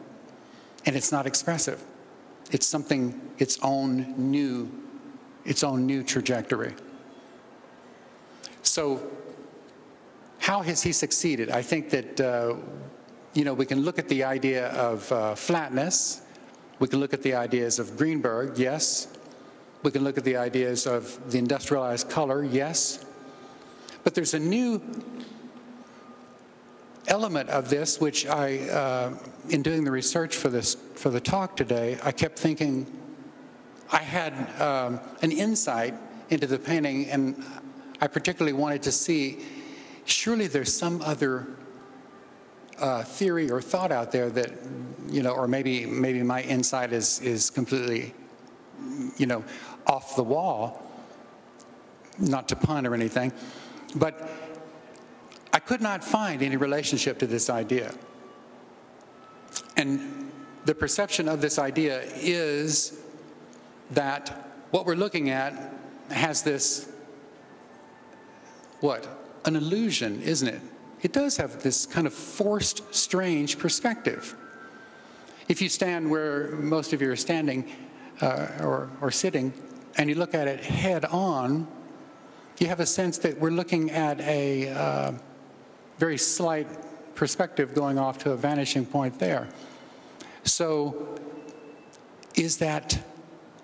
and 0.86 0.96
it's 0.96 1.12
not 1.12 1.25
expressive. 1.25 1.84
It's 2.52 2.68
something, 2.68 3.20
its 3.38 3.58
own 3.62 4.14
new, 4.18 4.72
its 5.46 5.64
own 5.64 5.86
new 5.86 6.04
trajectory. 6.04 6.74
So, 8.62 9.08
how 10.40 10.62
has 10.62 10.84
he 10.84 10.92
succeeded? 10.92 11.50
I 11.50 11.62
think 11.62 11.90
that, 11.90 12.22
uh, 12.22 12.56
you 13.34 13.44
know, 13.44 13.54
we 13.54 13.66
can 13.66 13.82
look 13.82 13.98
at 13.98 14.08
the 14.10 14.24
idea 14.24 14.68
of 14.70 15.12
uh, 15.12 15.36
flatness. 15.36 16.22
We 16.80 16.88
can 16.88 17.00
look 17.00 17.14
at 17.14 17.24
the 17.24 17.34
ideas 17.34 17.80
of 17.80 17.98
Greenberg, 17.98 18.58
yes. 18.58 19.08
We 19.82 19.92
can 19.92 20.04
look 20.04 20.18
at 20.18 20.24
the 20.24 20.38
ideas 20.38 20.88
of 20.88 21.32
the 21.32 21.38
industrialized 21.38 22.10
color, 22.10 22.44
yes. 22.44 23.06
But 24.04 24.14
there's 24.14 24.34
a 24.34 24.40
new 24.40 24.82
element 27.07 27.50
of 27.50 27.69
this, 27.69 28.00
which 28.00 28.25
I, 28.25 28.59
uh, 28.69 29.13
in 29.50 29.62
doing 29.62 29.83
the 29.83 29.91
research 29.91 30.35
for 30.35 30.50
this 30.50 30.75
for 30.95 31.09
the 31.09 31.19
talk 31.19 31.55
today, 31.55 31.97
I 32.03 32.12
kept 32.12 32.39
thinking 32.39 32.85
I 33.91 34.00
had 34.00 34.33
um, 34.62 35.00
an 35.21 35.31
insight 35.31 35.93
into 36.29 36.47
the 36.47 36.57
painting, 36.57 37.09
and 37.09 37.43
I 38.01 38.07
particularly 38.07 38.53
wanted 38.53 38.83
to 38.83 38.91
see 38.91 39.39
surely 40.05 40.47
there's 40.47 40.74
some 40.74 41.01
other 41.01 41.47
uh, 42.79 43.03
theory 43.03 43.50
or 43.50 43.62
thought 43.62 43.91
out 43.91 44.12
there 44.12 44.29
that 44.29 44.51
you 45.09 45.24
know, 45.24 45.31
or 45.31 45.47
maybe 45.47 45.85
maybe 45.85 46.24
my 46.24 46.41
insight 46.41 46.91
is 46.91 47.19
is 47.21 47.50
completely 47.50 48.13
you 49.17 49.25
know 49.25 49.43
off 49.88 50.15
the 50.15 50.24
wall. 50.24 50.81
Not 52.17 52.47
to 52.50 52.55
pun 52.55 52.88
or 52.88 52.93
anything, 52.93 53.33
but 53.95 54.45
could 55.65 55.81
not 55.81 56.03
find 56.03 56.41
any 56.41 56.57
relationship 56.57 57.19
to 57.19 57.27
this 57.27 57.50
idea. 57.50 57.93
And 59.77 60.31
the 60.65 60.75
perception 60.75 61.27
of 61.27 61.41
this 61.41 61.60
idea 61.60 62.03
is 62.15 63.00
that 63.91 64.29
what 64.72 64.86
we're 64.86 64.95
looking 64.95 65.29
at 65.29 65.74
has 66.10 66.43
this, 66.43 66.89
what? 68.79 69.07
An 69.45 69.55
illusion, 69.55 70.22
isn't 70.22 70.48
it? 70.48 70.62
It 71.01 71.13
does 71.13 71.38
have 71.38 71.62
this 71.62 71.86
kind 71.86 72.07
of 72.07 72.13
forced, 72.13 72.93
strange 72.93 73.60
perspective. 73.60 74.36
If 75.48 75.62
you 75.62 75.69
stand 75.69 76.10
where 76.10 76.48
most 76.51 76.93
of 76.93 77.01
you 77.01 77.12
are 77.12 77.15
standing 77.15 77.72
uh, 78.22 78.48
or, 78.62 78.89
or 79.01 79.12
sitting, 79.12 79.53
and 79.98 80.10
you 80.10 80.15
look 80.15 80.34
at 80.34 80.48
it 80.48 80.62
head 80.62 81.05
on, 81.05 81.67
you 82.60 82.67
have 82.67 82.79
a 82.79 82.86
sense 82.86 83.17
that 83.19 83.39
we're 83.39 83.51
looking 83.51 83.91
at 83.91 84.19
a, 84.22 84.69
uh, 84.69 85.12
very 85.98 86.18
slight 86.18 86.68
perspective 87.16 87.74
going 87.74 87.98
off 87.98 88.18
to 88.20 88.32
a 88.32 88.36
vanishing 88.36 88.86
point 88.86 89.20
there. 89.20 89.48
So, 90.44 91.18
is 92.36 92.58
that 92.58 93.02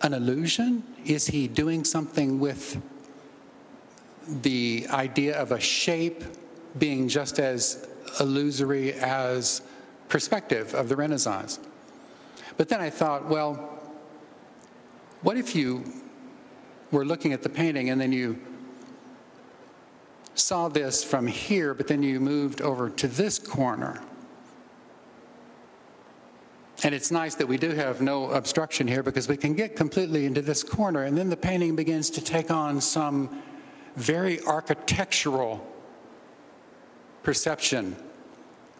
an 0.02 0.14
illusion? 0.14 0.84
Is 1.06 1.28
he 1.28 1.48
doing 1.48 1.84
something 1.84 2.40
with 2.40 2.82
the 4.28 4.88
idea 4.90 5.38
of 5.38 5.52
a 5.52 5.60
shape 5.60 6.24
being 6.80 7.08
just 7.08 7.40
as 7.40 7.88
illusory 8.20 8.94
as 8.94 9.62
perspective 10.08 10.74
of 10.74 10.90
the 10.90 10.96
Renaissance? 10.96 11.60
But 12.58 12.70
then 12.70 12.82
I 12.82 12.90
thought, 12.90 13.28
well, 13.28 13.80
what 15.22 15.38
if 15.38 15.56
you 15.56 15.84
were 16.92 17.06
looking 17.06 17.34
at 17.34 17.44
the 17.44 17.50
painting 17.50 17.90
and 17.90 18.00
then 18.00 18.12
you 18.12 18.40
saw 20.36 20.70
this 20.70 21.04
from 21.04 21.28
here, 21.28 21.74
but 21.74 21.88
then 21.88 22.04
you 22.04 22.20
moved 22.20 22.62
over 22.62 22.90
to 22.90 23.08
this 23.08 23.38
corner. 23.40 24.02
And 26.84 26.96
it's 26.96 27.12
nice 27.12 27.36
that 27.36 27.48
we 27.48 27.58
do 27.58 27.72
have 27.72 28.02
no 28.02 28.32
obstruction 28.32 28.88
here 28.88 29.04
because 29.04 29.28
we 29.28 29.38
can 29.38 29.54
get 29.54 29.76
completely 29.76 30.26
into 30.26 30.42
this 30.42 30.64
corner, 30.64 31.04
and 31.04 31.18
then 31.18 31.30
the 31.30 31.38
painting 31.38 31.76
begins 31.76 32.10
to 32.12 32.22
take 32.22 32.50
on 32.50 32.82
some 32.82 33.42
very 33.96 34.42
architectural 34.46 35.66
perception. 37.24 37.96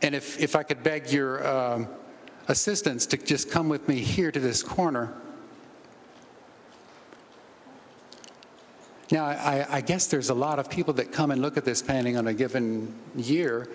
And 0.02 0.16
if, 0.16 0.40
if 0.40 0.56
I 0.56 0.64
could 0.64 0.82
beg 0.82 1.12
your 1.12 1.46
um, 1.48 1.88
assistance 2.48 3.06
to 3.08 3.18
just 3.18 3.50
come 3.50 3.70
with 3.70 3.88
me 3.88 4.00
here 4.00 4.32
to 4.32 4.40
this 4.40 4.64
corner. 4.64 5.14
Now, 9.12 9.26
I, 9.26 9.66
I, 9.70 9.82
guess 9.82 10.08
there's 10.08 10.30
a 10.30 10.34
lot 10.34 10.58
of 10.58 10.70
people 10.70 10.94
that 10.94 11.12
come 11.12 11.32
and 11.32 11.42
look 11.42 11.58
at 11.58 11.66
this 11.66 11.82
painting 11.82 12.16
on 12.16 12.28
a 12.28 12.34
given 12.34 12.96
year, 13.16 13.68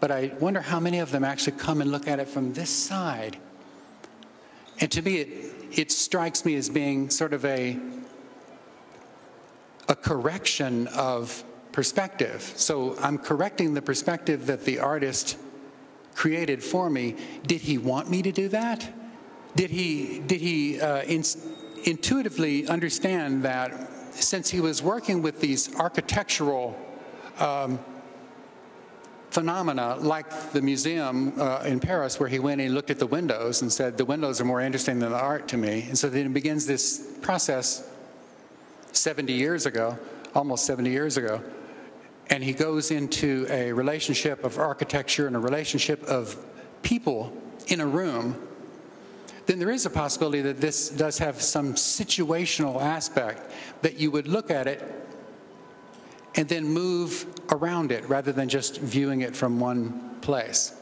but 0.00 0.10
I 0.10 0.32
wonder 0.40 0.60
how 0.60 0.80
many 0.80 0.98
of 0.98 1.12
them 1.12 1.22
actually 1.22 1.58
come 1.58 1.80
and 1.80 1.92
look 1.92 2.08
at 2.08 2.18
it 2.18 2.28
from 2.28 2.52
this 2.54 2.70
side. 2.70 3.36
And 4.80 4.90
to 4.90 5.02
me, 5.02 5.18
it, 5.18 5.54
it 5.70 5.92
strikes 5.92 6.44
me 6.44 6.56
as 6.56 6.68
being 6.68 7.08
sort 7.08 7.32
of 7.34 7.44
a, 7.44 7.78
a 9.88 9.94
correction 9.94 10.88
of 10.88 11.44
perspective. 11.70 12.52
So 12.56 12.96
I'm 12.98 13.18
correcting 13.18 13.74
the 13.74 13.82
perspective 13.82 14.46
that 14.46 14.64
the 14.64 14.80
artist 14.80 15.36
created 16.16 16.64
for 16.64 16.90
me. 16.90 17.14
Did 17.46 17.60
he 17.60 17.78
want 17.78 18.10
me 18.10 18.22
to 18.22 18.32
do 18.32 18.48
that? 18.48 18.92
Did 19.54 19.70
he, 19.70 20.18
did 20.18 20.40
he 20.40 20.80
uh, 20.80 21.02
in, 21.02 21.22
intuitively 21.84 22.66
understand 22.66 23.44
that 23.44 23.89
since 24.10 24.50
he 24.50 24.60
was 24.60 24.82
working 24.82 25.22
with 25.22 25.40
these 25.40 25.74
architectural 25.76 26.78
um, 27.38 27.78
phenomena 29.30 29.96
like 29.96 30.52
the 30.52 30.60
museum 30.60 31.32
uh, 31.40 31.62
in 31.64 31.80
Paris, 31.80 32.18
where 32.18 32.28
he 32.28 32.38
went 32.38 32.60
and 32.60 32.68
he 32.68 32.74
looked 32.74 32.90
at 32.90 32.98
the 32.98 33.06
windows 33.06 33.62
and 33.62 33.72
said, 33.72 33.96
The 33.96 34.04
windows 34.04 34.40
are 34.40 34.44
more 34.44 34.60
interesting 34.60 34.98
than 34.98 35.10
the 35.10 35.18
art 35.18 35.48
to 35.48 35.56
me. 35.56 35.86
And 35.88 35.98
so 35.98 36.08
then 36.08 36.26
it 36.26 36.34
begins 36.34 36.66
this 36.66 37.06
process 37.22 37.88
70 38.92 39.32
years 39.32 39.66
ago, 39.66 39.98
almost 40.34 40.66
70 40.66 40.90
years 40.90 41.16
ago. 41.16 41.42
And 42.28 42.44
he 42.44 42.52
goes 42.52 42.90
into 42.90 43.46
a 43.48 43.72
relationship 43.72 44.44
of 44.44 44.58
architecture 44.58 45.26
and 45.26 45.34
a 45.34 45.40
relationship 45.40 46.02
of 46.04 46.36
people 46.82 47.32
in 47.68 47.80
a 47.80 47.86
room 47.86 48.40
then 49.50 49.58
there 49.58 49.70
is 49.70 49.84
a 49.84 49.90
possibility 49.90 50.40
that 50.42 50.60
this 50.60 50.90
does 50.90 51.18
have 51.18 51.42
some 51.42 51.74
situational 51.74 52.80
aspect 52.80 53.50
that 53.82 53.98
you 53.98 54.08
would 54.08 54.28
look 54.28 54.48
at 54.48 54.68
it 54.68 54.80
and 56.36 56.48
then 56.48 56.64
move 56.64 57.26
around 57.50 57.90
it 57.90 58.08
rather 58.08 58.30
than 58.30 58.48
just 58.48 58.78
viewing 58.78 59.22
it 59.22 59.34
from 59.34 59.58
one 59.58 60.20
place. 60.20 60.80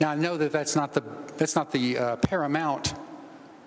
Now, 0.00 0.12
I 0.12 0.14
know 0.14 0.38
that 0.38 0.50
that's 0.50 0.74
not 0.74 0.94
the, 0.94 1.02
that's 1.36 1.54
not 1.54 1.70
the 1.70 1.98
uh, 1.98 2.16
paramount 2.16 2.94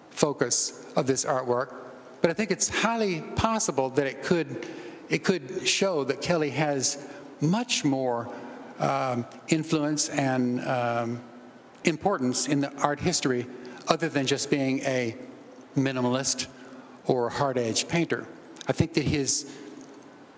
focus 0.10 0.84
of 0.96 1.06
this 1.06 1.26
artwork, 1.26 1.76
but 2.24 2.32
I 2.32 2.34
think 2.34 2.50
it's 2.50 2.70
highly 2.70 3.22
possible 3.36 3.92
that 3.92 4.08
it 4.08 4.24
could, 4.24 4.66
it 5.10 5.24
could 5.24 5.68
show 5.68 6.04
that 6.06 6.22
Kelly 6.22 6.50
has 6.50 7.06
much 7.40 7.86
more 7.86 8.34
um, 8.80 9.28
influence 9.50 10.10
and 10.10 10.60
um, 10.68 11.22
importance 11.84 12.48
in 12.48 12.62
the 12.62 12.74
art 12.78 13.00
history 13.00 13.46
other 13.90 14.08
than 14.08 14.26
just 14.26 14.50
being 14.50 14.80
a 14.82 15.16
minimalist 15.76 16.48
or 17.06 17.30
hard 17.30 17.58
edge 17.58 17.88
painter. 17.88 18.26
I 18.68 18.72
think 18.72 18.94
that 18.94 19.04
his 19.04 19.52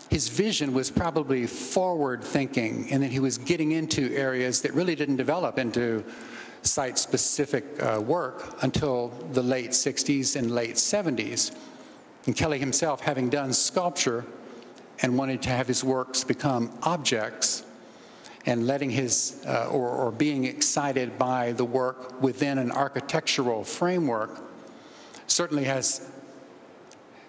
his 0.09 0.27
vision 0.27 0.73
was 0.73 0.91
probably 0.91 1.47
forward 1.47 2.21
thinking 2.21 2.91
and 2.91 3.01
that 3.01 3.11
he 3.11 3.19
was 3.21 3.37
getting 3.37 3.71
into 3.71 4.13
areas 4.13 4.61
that 4.61 4.73
really 4.73 4.93
didn't 4.93 5.15
develop 5.15 5.57
into 5.57 6.03
site 6.63 6.97
specific 6.97 7.63
uh, 7.81 8.01
work 8.01 8.61
until 8.61 9.07
the 9.31 9.41
late 9.41 9.69
60s 9.69 10.35
and 10.35 10.51
late 10.51 10.75
70s. 10.75 11.55
And 12.25 12.35
Kelly 12.35 12.59
himself, 12.59 12.99
having 12.99 13.29
done 13.29 13.53
sculpture 13.53 14.25
and 15.01 15.17
wanted 15.17 15.41
to 15.43 15.49
have 15.49 15.65
his 15.67 15.81
works 15.81 16.25
become 16.25 16.77
objects 16.83 17.63
and 18.45 18.65
letting 18.65 18.89
his, 18.89 19.43
uh, 19.47 19.69
or, 19.69 19.89
or 19.89 20.11
being 20.11 20.45
excited 20.45 21.17
by 21.17 21.51
the 21.51 21.65
work 21.65 22.21
within 22.21 22.57
an 22.57 22.71
architectural 22.71 23.63
framework, 23.63 24.41
certainly 25.27 25.63
has 25.63 26.11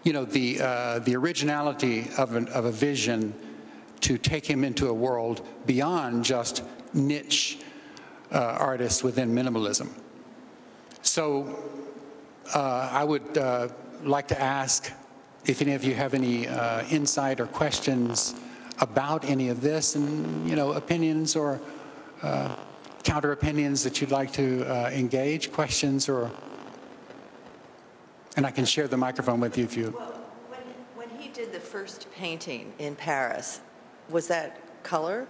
you 0.04 0.12
know, 0.12 0.24
the, 0.24 0.60
uh, 0.60 0.98
the 1.00 1.14
originality 1.14 2.08
of, 2.18 2.34
an, 2.34 2.48
of 2.48 2.64
a 2.64 2.72
vision 2.72 3.34
to 4.00 4.18
take 4.18 4.44
him 4.44 4.64
into 4.64 4.88
a 4.88 4.92
world 4.94 5.46
beyond 5.64 6.24
just 6.24 6.64
niche 6.92 7.58
uh, 8.32 8.38
artists 8.38 9.04
within 9.04 9.32
minimalism. 9.32 9.90
So 11.02 11.56
uh, 12.54 12.88
I 12.90 13.04
would 13.04 13.38
uh, 13.38 13.68
like 14.02 14.28
to 14.28 14.40
ask 14.40 14.90
if 15.46 15.62
any 15.62 15.72
of 15.72 15.84
you 15.84 15.94
have 15.94 16.14
any 16.14 16.48
uh, 16.48 16.84
insight 16.86 17.40
or 17.40 17.46
questions 17.46 18.34
about 18.80 19.24
any 19.24 19.48
of 19.48 19.60
this 19.60 19.94
and, 19.94 20.48
you 20.48 20.56
know, 20.56 20.72
opinions 20.72 21.36
or 21.36 21.60
uh, 22.22 22.56
counter 23.02 23.32
opinions 23.32 23.84
that 23.84 24.00
you'd 24.00 24.10
like 24.10 24.32
to 24.32 24.62
engage, 24.92 25.52
questions 25.52 26.08
or 26.08 26.30
and 28.36 28.46
I 28.46 28.50
can 28.50 28.64
share 28.64 28.88
the 28.88 28.96
microphone 28.96 29.40
with 29.40 29.58
you 29.58 29.64
if 29.64 29.76
you. 29.76 29.94
Well, 29.96 30.20
when, 30.48 30.60
when 31.08 31.20
he 31.20 31.28
did 31.28 31.52
the 31.52 31.60
first 31.60 32.10
painting 32.14 32.72
in 32.78 32.96
Paris, 32.96 33.60
was 34.08 34.28
that 34.28 34.82
color? 34.82 35.26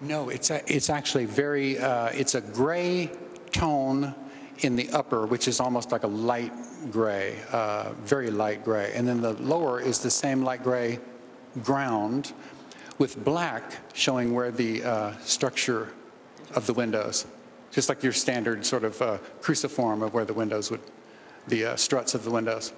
No, 0.00 0.28
it's 0.28 0.50
a, 0.50 0.62
it's 0.72 0.90
actually 0.90 1.24
very. 1.24 1.78
Uh, 1.78 2.08
it's 2.08 2.34
a 2.34 2.40
gray 2.40 3.10
tone 3.52 4.14
in 4.60 4.76
the 4.76 4.90
upper, 4.90 5.26
which 5.26 5.48
is 5.48 5.60
almost 5.60 5.92
like 5.92 6.02
a 6.02 6.08
light 6.08 6.52
gray, 6.90 7.38
uh, 7.52 7.92
very 8.02 8.30
light 8.30 8.64
gray, 8.64 8.92
and 8.94 9.08
then 9.08 9.22
the 9.22 9.32
lower 9.34 9.80
is 9.80 10.00
the 10.00 10.10
same 10.10 10.42
light 10.42 10.62
gray 10.62 10.98
ground, 11.62 12.34
with 12.98 13.22
black 13.24 13.78
showing 13.94 14.34
where 14.34 14.50
the 14.50 14.82
uh, 14.84 15.12
structure 15.18 15.92
of 16.54 16.66
the 16.66 16.72
windows, 16.72 17.26
just 17.70 17.88
like 17.88 18.02
your 18.02 18.12
standard 18.12 18.64
sort 18.64 18.84
of 18.84 19.00
uh, 19.02 19.18
cruciform 19.40 20.02
of 20.02 20.14
where 20.14 20.24
the 20.24 20.34
windows 20.34 20.70
would 20.70 20.80
the 21.48 21.64
uh, 21.64 21.76
struts 21.76 22.14
of 22.14 22.24
the 22.24 22.30
windows. 22.30 22.72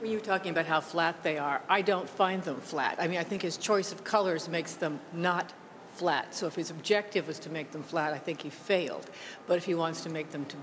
When 0.00 0.10
you 0.10 0.16
were 0.16 0.24
talking 0.24 0.50
about 0.50 0.66
how 0.66 0.80
flat 0.80 1.22
they 1.22 1.36
are, 1.36 1.60
I 1.68 1.82
don't 1.82 2.08
find 2.08 2.42
them 2.42 2.60
flat. 2.60 2.96
I 2.98 3.06
mean, 3.06 3.18
I 3.18 3.24
think 3.24 3.42
his 3.42 3.58
choice 3.58 3.92
of 3.92 4.02
colors 4.04 4.48
makes 4.48 4.74
them 4.74 4.98
not 5.12 5.52
flat. 5.96 6.34
So 6.34 6.46
if 6.46 6.54
his 6.54 6.70
objective 6.70 7.26
was 7.26 7.38
to 7.40 7.50
make 7.50 7.72
them 7.72 7.82
flat, 7.82 8.14
I 8.14 8.18
think 8.18 8.40
he 8.40 8.48
failed. 8.48 9.10
But 9.46 9.58
if 9.58 9.66
he 9.66 9.74
wants 9.74 10.00
to 10.04 10.08
make 10.08 10.30
them 10.30 10.46
to, 10.46 10.56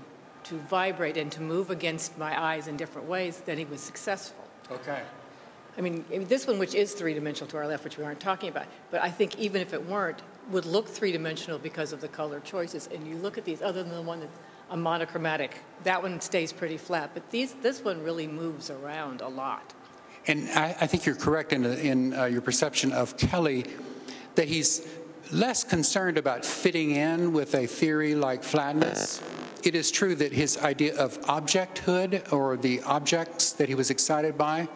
to 0.44 0.56
vibrate 0.56 1.16
and 1.16 1.30
to 1.30 1.40
move 1.40 1.70
against 1.70 2.18
my 2.18 2.40
eyes 2.40 2.66
in 2.66 2.76
different 2.76 3.06
ways, 3.06 3.40
then 3.46 3.58
he 3.58 3.64
was 3.64 3.80
successful. 3.80 4.44
Okay. 4.72 5.02
I 5.78 5.80
mean, 5.80 6.04
this 6.10 6.48
one, 6.48 6.58
which 6.58 6.74
is 6.74 6.92
three 6.92 7.14
dimensional 7.14 7.48
to 7.50 7.56
our 7.56 7.68
left, 7.68 7.84
which 7.84 7.98
we 7.98 8.04
aren't 8.04 8.18
talking 8.18 8.48
about, 8.48 8.66
but 8.90 9.00
I 9.00 9.10
think 9.10 9.38
even 9.38 9.62
if 9.62 9.72
it 9.72 9.86
weren't, 9.86 10.20
would 10.50 10.66
look 10.66 10.88
three 10.88 11.12
dimensional 11.12 11.56
because 11.56 11.92
of 11.92 12.00
the 12.00 12.08
color 12.08 12.40
choices. 12.40 12.88
And 12.92 13.06
you 13.06 13.16
look 13.16 13.38
at 13.38 13.44
these, 13.44 13.62
other 13.62 13.84
than 13.84 13.94
the 13.94 14.02
one 14.02 14.18
that's 14.18 14.38
a 14.70 14.76
monochromatic. 14.76 15.62
That 15.84 16.02
one 16.02 16.20
stays 16.20 16.52
pretty 16.52 16.78
flat, 16.78 17.12
but 17.14 17.30
these, 17.30 17.54
this 17.54 17.84
one 17.84 18.02
really 18.02 18.26
moves 18.26 18.70
around 18.70 19.20
a 19.20 19.28
lot. 19.28 19.72
And 20.26 20.50
I, 20.50 20.76
I 20.80 20.86
think 20.88 21.06
you're 21.06 21.14
correct 21.14 21.52
in, 21.52 21.64
in 21.64 22.12
uh, 22.12 22.24
your 22.24 22.40
perception 22.40 22.92
of 22.92 23.16
Kelly 23.16 23.64
that 24.34 24.48
he's 24.48 24.86
less 25.30 25.62
concerned 25.62 26.18
about 26.18 26.44
fitting 26.44 26.90
in 26.90 27.32
with 27.32 27.54
a 27.54 27.66
theory 27.66 28.16
like 28.16 28.42
flatness. 28.42 29.22
It 29.62 29.74
is 29.76 29.90
true 29.90 30.16
that 30.16 30.32
his 30.32 30.58
idea 30.58 30.96
of 30.96 31.20
objecthood 31.22 32.32
or 32.32 32.56
the 32.56 32.82
objects 32.82 33.52
that 33.52 33.68
he 33.68 33.74
was 33.74 33.90
excited 33.90 34.36
by 34.36 34.68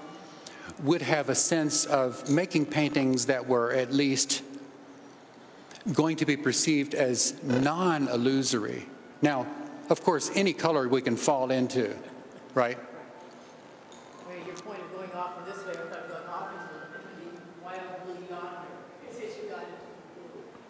would 0.83 1.03
have 1.03 1.29
a 1.29 1.35
sense 1.35 1.85
of 1.85 2.29
making 2.29 2.67
paintings 2.67 3.27
that 3.27 3.47
were 3.47 3.73
at 3.73 3.93
least 3.93 4.43
going 5.93 6.17
to 6.17 6.27
be 6.27 6.37
perceived 6.37 6.95
as 6.95 7.43
non 7.43 8.09
illusory. 8.09 8.87
Now, 9.21 9.47
of 9.91 10.03
course, 10.03 10.31
any 10.35 10.53
color 10.53 10.89
we 10.89 11.01
can 11.01 11.17
fall 11.17 11.51
into, 11.51 11.97
right? 12.55 12.79
Your 14.47 14.55
point 14.57 14.81
of 14.81 14.93
going 14.93 15.11
off 15.13 15.39
in 15.39 15.45
this 15.45 15.65
way 15.65 15.73
without 15.73 16.09
going 16.09 16.27
off 16.29 16.51
into 16.53 16.75
the 16.75 17.65
wild 17.65 17.81
blue 18.05 18.15
yonder 18.29 18.67
you 19.43 19.51
got 19.51 19.67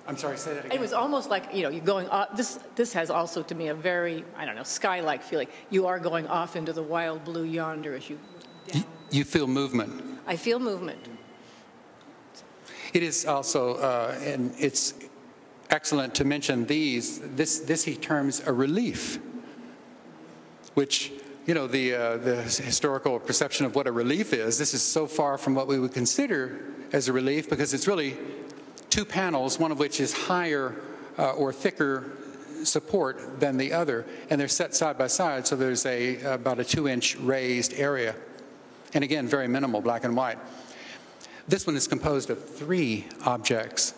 I'm 0.07 0.16
sorry, 0.16 0.37
say 0.37 0.55
that 0.55 0.66
again. 0.66 0.77
It 0.77 0.81
was 0.81 0.92
almost 0.92 1.31
like, 1.31 1.55
you 1.55 1.62
know, 1.62 1.68
you're 1.68 1.85
going 1.85 2.09
off. 2.09 2.37
This, 2.37 2.59
this 2.75 2.92
has 2.92 3.11
also 3.11 3.42
to 3.42 3.55
me 3.55 3.68
a 3.68 3.75
very, 3.75 4.25
I 4.37 4.44
don't 4.44 4.57
know, 4.57 4.62
sky 4.62 5.01
like 5.01 5.22
feeling. 5.22 5.48
You 5.70 5.87
are 5.87 5.98
going 5.98 6.27
off 6.27 6.57
into 6.57 6.72
the 6.72 6.83
wild 6.83 7.25
blue 7.25 7.44
yonder 7.44 7.94
as 7.94 8.11
you. 8.11 8.18
You, 9.12 9.25
feel 9.25 9.46
movement. 9.46 10.20
I 10.27 10.37
feel 10.37 10.59
movement. 10.59 10.98
It 12.92 13.03
is 13.03 13.27
also, 13.27 13.75
uh, 13.75 14.18
and 14.22 14.55
it's 14.59 14.94
excellent 15.70 16.14
to 16.16 16.25
mention 16.25 16.66
these. 16.66 17.20
This, 17.20 17.61
this 17.61 17.85
he 17.85 17.94
terms 17.94 18.42
a 18.46 18.53
relief, 18.53 19.18
which, 20.75 21.12
you 21.46 21.55
know, 21.55 21.66
the, 21.66 21.94
uh, 21.94 22.16
the 22.18 22.37
historical 22.42 23.18
perception 23.18 23.66
of 23.66 23.75
what 23.75 23.87
a 23.87 23.92
relief 23.92 24.33
is, 24.33 24.59
this 24.59 24.75
is 24.75 24.83
so 24.83 25.07
far 25.07 25.38
from 25.38 25.55
what 25.55 25.66
we 25.66 25.79
would 25.79 25.92
consider 25.92 26.61
as 26.92 27.09
a 27.09 27.12
relief 27.12 27.48
because 27.48 27.72
it's 27.72 27.87
really 27.87 28.16
two 28.90 29.05
panels, 29.05 29.59
one 29.59 29.72
of 29.72 29.79
which 29.79 30.01
is 30.01 30.12
higher 30.12 30.77
uh, 31.18 31.33
or 31.33 31.53
thicker 31.53 32.12
support 32.64 33.40
than 33.40 33.57
the 33.57 33.72
other, 33.72 34.05
and 34.31 34.40
they're 34.40 34.48
set 34.48 34.75
side 34.75 34.98
by 34.98 35.07
side, 35.07 35.46
so 35.46 35.57
there's 35.57 35.85
a 35.87 36.20
about 36.22 36.59
a 36.59 36.64
two-inch 36.64 37.16
raised 37.16 37.75
area, 37.75 38.14
and 38.94 39.05
again, 39.05 39.26
very 39.26 39.48
minimal, 39.48 39.81
black 39.81 40.05
and 40.05 40.16
white. 40.16 40.38
This 41.48 41.66
one 41.66 41.76
is 41.76 41.88
composed 41.88 42.31
of 42.31 42.48
three 42.48 43.07
objects 43.24 43.94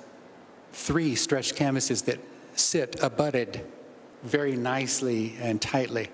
three 0.74 1.14
stretched 1.14 1.56
canvases 1.56 2.02
that 2.02 2.18
sit 2.56 2.96
abutted 3.02 3.64
very 4.24 4.56
nicely 4.56 5.34
and 5.40 5.62
tightly. 5.62 6.08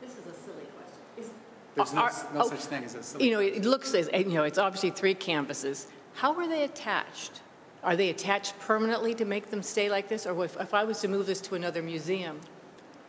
This 0.00 0.10
is 0.10 0.18
a 0.18 0.34
silly 0.34 0.64
question. 0.74 1.00
Is, 1.16 1.30
There's 1.76 1.94
no, 1.94 2.00
are, 2.02 2.12
no 2.34 2.40
oh, 2.42 2.48
such 2.48 2.60
thing 2.60 2.84
as 2.84 2.94
a 2.94 3.02
silly 3.02 3.26
You 3.26 3.32
know, 3.32 3.40
it 3.40 3.64
looks 3.64 3.94
as, 3.94 4.10
you 4.12 4.24
know, 4.24 4.42
it's 4.42 4.58
obviously 4.58 4.90
three 4.90 5.14
canvases. 5.14 5.86
How 6.14 6.34
are 6.34 6.48
they 6.48 6.64
attached? 6.64 7.40
Are 7.84 7.96
they 7.96 8.10
attached 8.10 8.58
permanently 8.58 9.14
to 9.14 9.24
make 9.24 9.50
them 9.50 9.62
stay 9.62 9.88
like 9.88 10.08
this? 10.08 10.26
Or 10.26 10.44
if, 10.44 10.56
if 10.60 10.74
I 10.74 10.84
was 10.84 11.00
to 11.00 11.08
move 11.08 11.26
this 11.26 11.40
to 11.42 11.54
another 11.54 11.82
museum, 11.82 12.40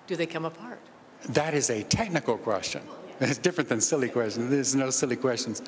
do 0.08 0.16
they 0.16 0.26
come 0.26 0.46
apart? 0.46 0.80
That 1.30 1.54
is 1.54 1.70
a 1.70 1.84
technical 1.84 2.38
question. 2.38 2.82
It's 3.30 3.38
different 3.38 3.70
than 3.70 3.80
silly 3.80 4.10
questions. 4.10 4.50
There's 4.50 4.76
no 4.76 4.90
silly 4.90 5.16
questions. 5.16 5.62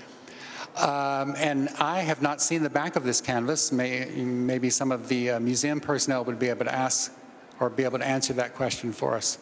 Um, 0.75 1.35
and 1.37 1.69
I 1.79 2.01
have 2.01 2.21
not 2.21 2.41
seen 2.41 2.63
the 2.63 2.69
back 2.69 2.97
of 2.97 3.05
this 3.05 3.21
canvas. 3.21 3.71
May, 3.71 4.05
maybe 4.13 4.69
some 4.69 4.91
of 4.91 5.07
the 5.07 5.31
uh, 5.31 5.39
museum 5.39 5.79
personnel 5.79 6.25
would 6.25 6.37
be 6.37 6.49
able 6.49 6.65
to 6.65 6.75
ask 6.75 7.13
or 7.61 7.69
be 7.69 7.85
able 7.85 7.99
to 7.99 8.05
answer 8.05 8.33
that 8.33 8.55
question 8.55 8.91
for 8.91 9.15
us. 9.15 9.37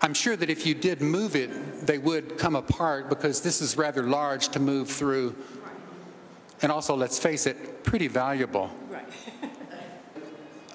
I'm 0.00 0.14
sure 0.14 0.34
that 0.34 0.48
if 0.48 0.66
you 0.66 0.74
did 0.74 1.02
move 1.02 1.36
it, 1.36 1.86
they 1.86 1.98
would 1.98 2.38
come 2.38 2.56
apart 2.56 3.10
because 3.10 3.42
this 3.42 3.60
is 3.60 3.76
rather 3.76 4.02
large 4.02 4.48
to 4.48 4.58
move 4.58 4.88
through. 4.88 5.36
And 6.62 6.72
also, 6.72 6.96
let's 6.96 7.18
face 7.18 7.46
it, 7.46 7.84
pretty 7.84 8.08
valuable. 8.08 8.70
Right. 8.88 9.04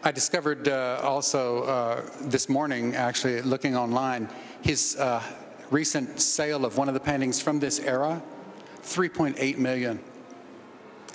I 0.03 0.11
discovered 0.11 0.67
uh, 0.67 0.99
also 1.01 1.63
uh, 1.63 2.09
this 2.21 2.47
morning, 2.47 2.95
actually, 2.95 3.41
looking 3.41 3.75
online, 3.75 4.29
his 4.61 4.95
uh, 4.97 5.23
recent 5.69 6.19
sale 6.19 6.65
of 6.65 6.77
one 6.77 6.87
of 6.87 6.93
the 6.93 6.99
paintings 6.99 7.41
from 7.41 7.59
this 7.59 7.79
era 7.79 8.21
3.8 8.83 9.57
million 9.57 9.99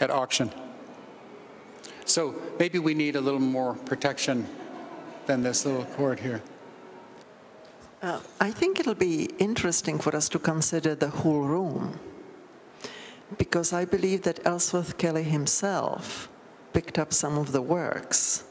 at 0.00 0.10
auction. 0.10 0.50
So 2.04 2.34
maybe 2.58 2.78
we 2.78 2.94
need 2.94 3.16
a 3.16 3.20
little 3.20 3.40
more 3.40 3.74
protection 3.74 4.46
than 5.26 5.42
this 5.42 5.64
little 5.64 5.84
cord 5.84 6.20
here. 6.20 6.42
Uh, 8.02 8.20
I 8.40 8.50
think 8.50 8.80
it'll 8.80 8.94
be 8.94 9.30
interesting 9.38 9.98
for 9.98 10.14
us 10.14 10.28
to 10.30 10.38
consider 10.38 10.94
the 10.94 11.08
whole 11.08 11.42
room 11.42 12.00
because 13.38 13.72
I 13.72 13.84
believe 13.84 14.22
that 14.22 14.44
Ellsworth 14.44 14.98
Kelly 14.98 15.22
himself 15.22 16.28
picked 16.72 16.98
up 16.98 17.12
some 17.12 17.38
of 17.38 17.52
the 17.52 17.62
works 17.62 18.44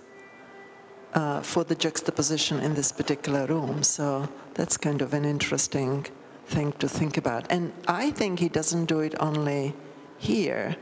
uh, 1.14 1.42
for 1.42 1.64
the 1.64 1.76
juxtaposition 1.76 2.60
in 2.60 2.74
this 2.74 2.92
particular 2.92 3.46
room. 3.46 3.84
So 3.84 4.28
that's 4.54 4.78
kind 4.78 5.02
of 5.02 5.14
an 5.14 5.26
interesting 5.26 6.06
thing 6.48 6.74
to 6.74 6.88
think 6.88 7.18
about. 7.18 7.52
And 7.52 7.74
I 7.88 8.12
think 8.12 8.40
he 8.40 8.50
doesn't 8.50 8.86
do 8.86 9.00
it 9.00 9.16
only 9.20 9.74
here, 10.18 10.76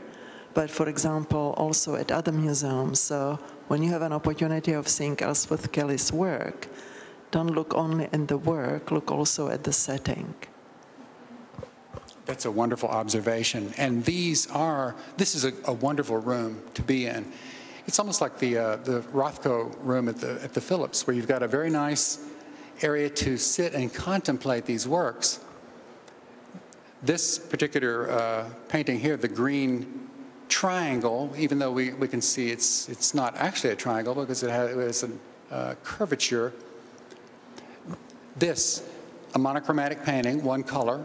but 0.54 0.70
for 0.70 0.88
example, 0.88 1.54
also 1.56 1.94
at 1.94 2.10
other 2.10 2.32
museums. 2.32 3.00
So 3.00 3.38
when 3.68 3.82
you 3.82 3.90
have 3.90 4.02
an 4.02 4.12
opportunity 4.12 4.72
of 4.72 4.88
seeing 4.88 5.16
Ellsworth 5.20 5.72
Kelly's 5.72 6.12
work, 6.12 6.68
don't 7.30 7.50
look 7.50 7.74
only 7.74 8.08
at 8.12 8.28
the 8.28 8.38
work, 8.38 8.90
look 8.90 9.10
also 9.10 9.48
at 9.48 9.62
the 9.62 9.72
setting. 9.72 10.34
That's 12.26 12.44
a 12.44 12.50
wonderful 12.50 12.88
observation. 12.88 13.72
And 13.76 14.04
these 14.04 14.48
are, 14.50 14.94
this 15.16 15.34
is 15.34 15.44
a, 15.44 15.52
a 15.64 15.72
wonderful 15.72 16.18
room 16.18 16.62
to 16.74 16.82
be 16.82 17.06
in. 17.06 17.32
It's 17.90 17.98
almost 17.98 18.20
like 18.20 18.38
the, 18.38 18.56
uh, 18.56 18.76
the 18.76 19.00
Rothko 19.00 19.74
room 19.80 20.08
at 20.08 20.18
the, 20.18 20.40
at 20.44 20.54
the 20.54 20.60
Phillips, 20.60 21.08
where 21.08 21.16
you've 21.16 21.26
got 21.26 21.42
a 21.42 21.48
very 21.48 21.70
nice 21.70 22.20
area 22.82 23.10
to 23.10 23.36
sit 23.36 23.74
and 23.74 23.92
contemplate 23.92 24.64
these 24.64 24.86
works. 24.86 25.40
This 27.02 27.36
particular 27.36 28.08
uh, 28.08 28.48
painting 28.68 29.00
here, 29.00 29.16
the 29.16 29.26
green 29.26 30.08
triangle, 30.48 31.34
even 31.36 31.58
though 31.58 31.72
we, 31.72 31.92
we 31.94 32.06
can 32.06 32.20
see 32.20 32.52
it's, 32.52 32.88
it's 32.88 33.12
not 33.12 33.36
actually 33.36 33.70
a 33.70 33.76
triangle 33.76 34.14
because 34.14 34.44
it 34.44 34.50
has, 34.50 35.02
a 35.02 35.10
uh, 35.52 35.74
curvature. 35.82 36.52
This, 38.36 38.88
a 39.34 39.38
monochromatic 39.40 40.04
painting, 40.04 40.44
one 40.44 40.62
color, 40.62 41.04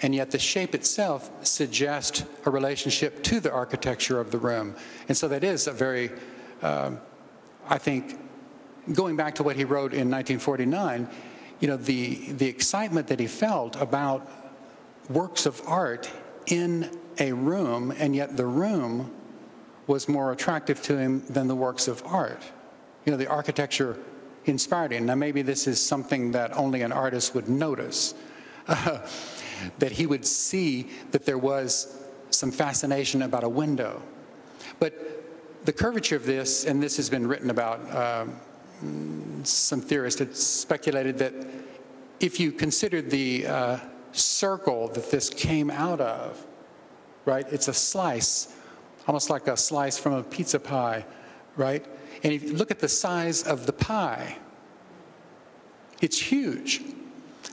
and 0.00 0.14
yet 0.14 0.30
the 0.30 0.38
shape 0.38 0.74
itself 0.74 1.30
suggests 1.44 2.24
a 2.44 2.50
relationship 2.50 3.22
to 3.24 3.40
the 3.40 3.52
architecture 3.52 4.20
of 4.20 4.30
the 4.30 4.38
room. 4.38 4.76
And 5.08 5.16
so 5.16 5.28
that 5.28 5.42
is 5.42 5.66
a 5.66 5.72
very, 5.72 6.10
um, 6.62 7.00
I 7.68 7.78
think, 7.78 8.18
going 8.92 9.16
back 9.16 9.34
to 9.36 9.42
what 9.42 9.56
he 9.56 9.64
wrote 9.64 9.92
in 9.92 10.10
1949, 10.10 11.08
you 11.60 11.68
know, 11.68 11.76
the, 11.76 12.32
the 12.32 12.46
excitement 12.46 13.08
that 13.08 13.20
he 13.20 13.26
felt 13.26 13.76
about 13.76 14.30
works 15.10 15.46
of 15.46 15.60
art 15.66 16.10
in 16.46 16.90
a 17.18 17.32
room, 17.32 17.92
and 17.98 18.14
yet 18.14 18.36
the 18.36 18.46
room 18.46 19.12
was 19.86 20.08
more 20.08 20.32
attractive 20.32 20.80
to 20.82 20.96
him 20.96 21.24
than 21.28 21.48
the 21.48 21.56
works 21.56 21.88
of 21.88 22.02
art. 22.06 22.42
You 23.04 23.12
know, 23.12 23.18
the 23.18 23.26
architecture 23.26 23.98
inspired 24.44 24.92
him. 24.92 25.06
Now, 25.06 25.14
maybe 25.14 25.42
this 25.42 25.66
is 25.66 25.84
something 25.84 26.32
that 26.32 26.56
only 26.56 26.82
an 26.82 26.92
artist 26.92 27.34
would 27.34 27.48
notice. 27.48 28.14
That 29.80 29.90
he 29.90 30.06
would 30.06 30.24
see 30.24 30.88
that 31.10 31.26
there 31.26 31.36
was 31.36 32.00
some 32.30 32.52
fascination 32.52 33.22
about 33.22 33.42
a 33.42 33.48
window. 33.48 34.00
But 34.78 35.64
the 35.64 35.72
curvature 35.72 36.14
of 36.14 36.24
this, 36.24 36.64
and 36.64 36.80
this 36.80 36.96
has 36.96 37.10
been 37.10 37.26
written 37.26 37.50
about, 37.50 37.80
uh, 37.90 38.26
some 39.42 39.80
theorists 39.80 40.20
had 40.20 40.36
speculated 40.36 41.18
that 41.18 41.34
if 42.20 42.38
you 42.38 42.52
considered 42.52 43.10
the 43.10 43.46
uh, 43.46 43.78
circle 44.12 44.88
that 44.88 45.10
this 45.10 45.30
came 45.30 45.70
out 45.70 46.00
of, 46.00 46.46
right, 47.24 47.46
it's 47.50 47.68
a 47.68 47.74
slice, 47.74 48.56
almost 49.06 49.30
like 49.30 49.48
a 49.48 49.56
slice 49.56 49.98
from 49.98 50.12
a 50.12 50.22
pizza 50.22 50.60
pie, 50.60 51.04
right? 51.56 51.84
And 52.22 52.32
if 52.32 52.42
you 52.44 52.54
look 52.54 52.70
at 52.70 52.78
the 52.78 52.88
size 52.88 53.42
of 53.42 53.66
the 53.66 53.72
pie, 53.72 54.38
it's 56.00 56.20
huge. 56.20 56.80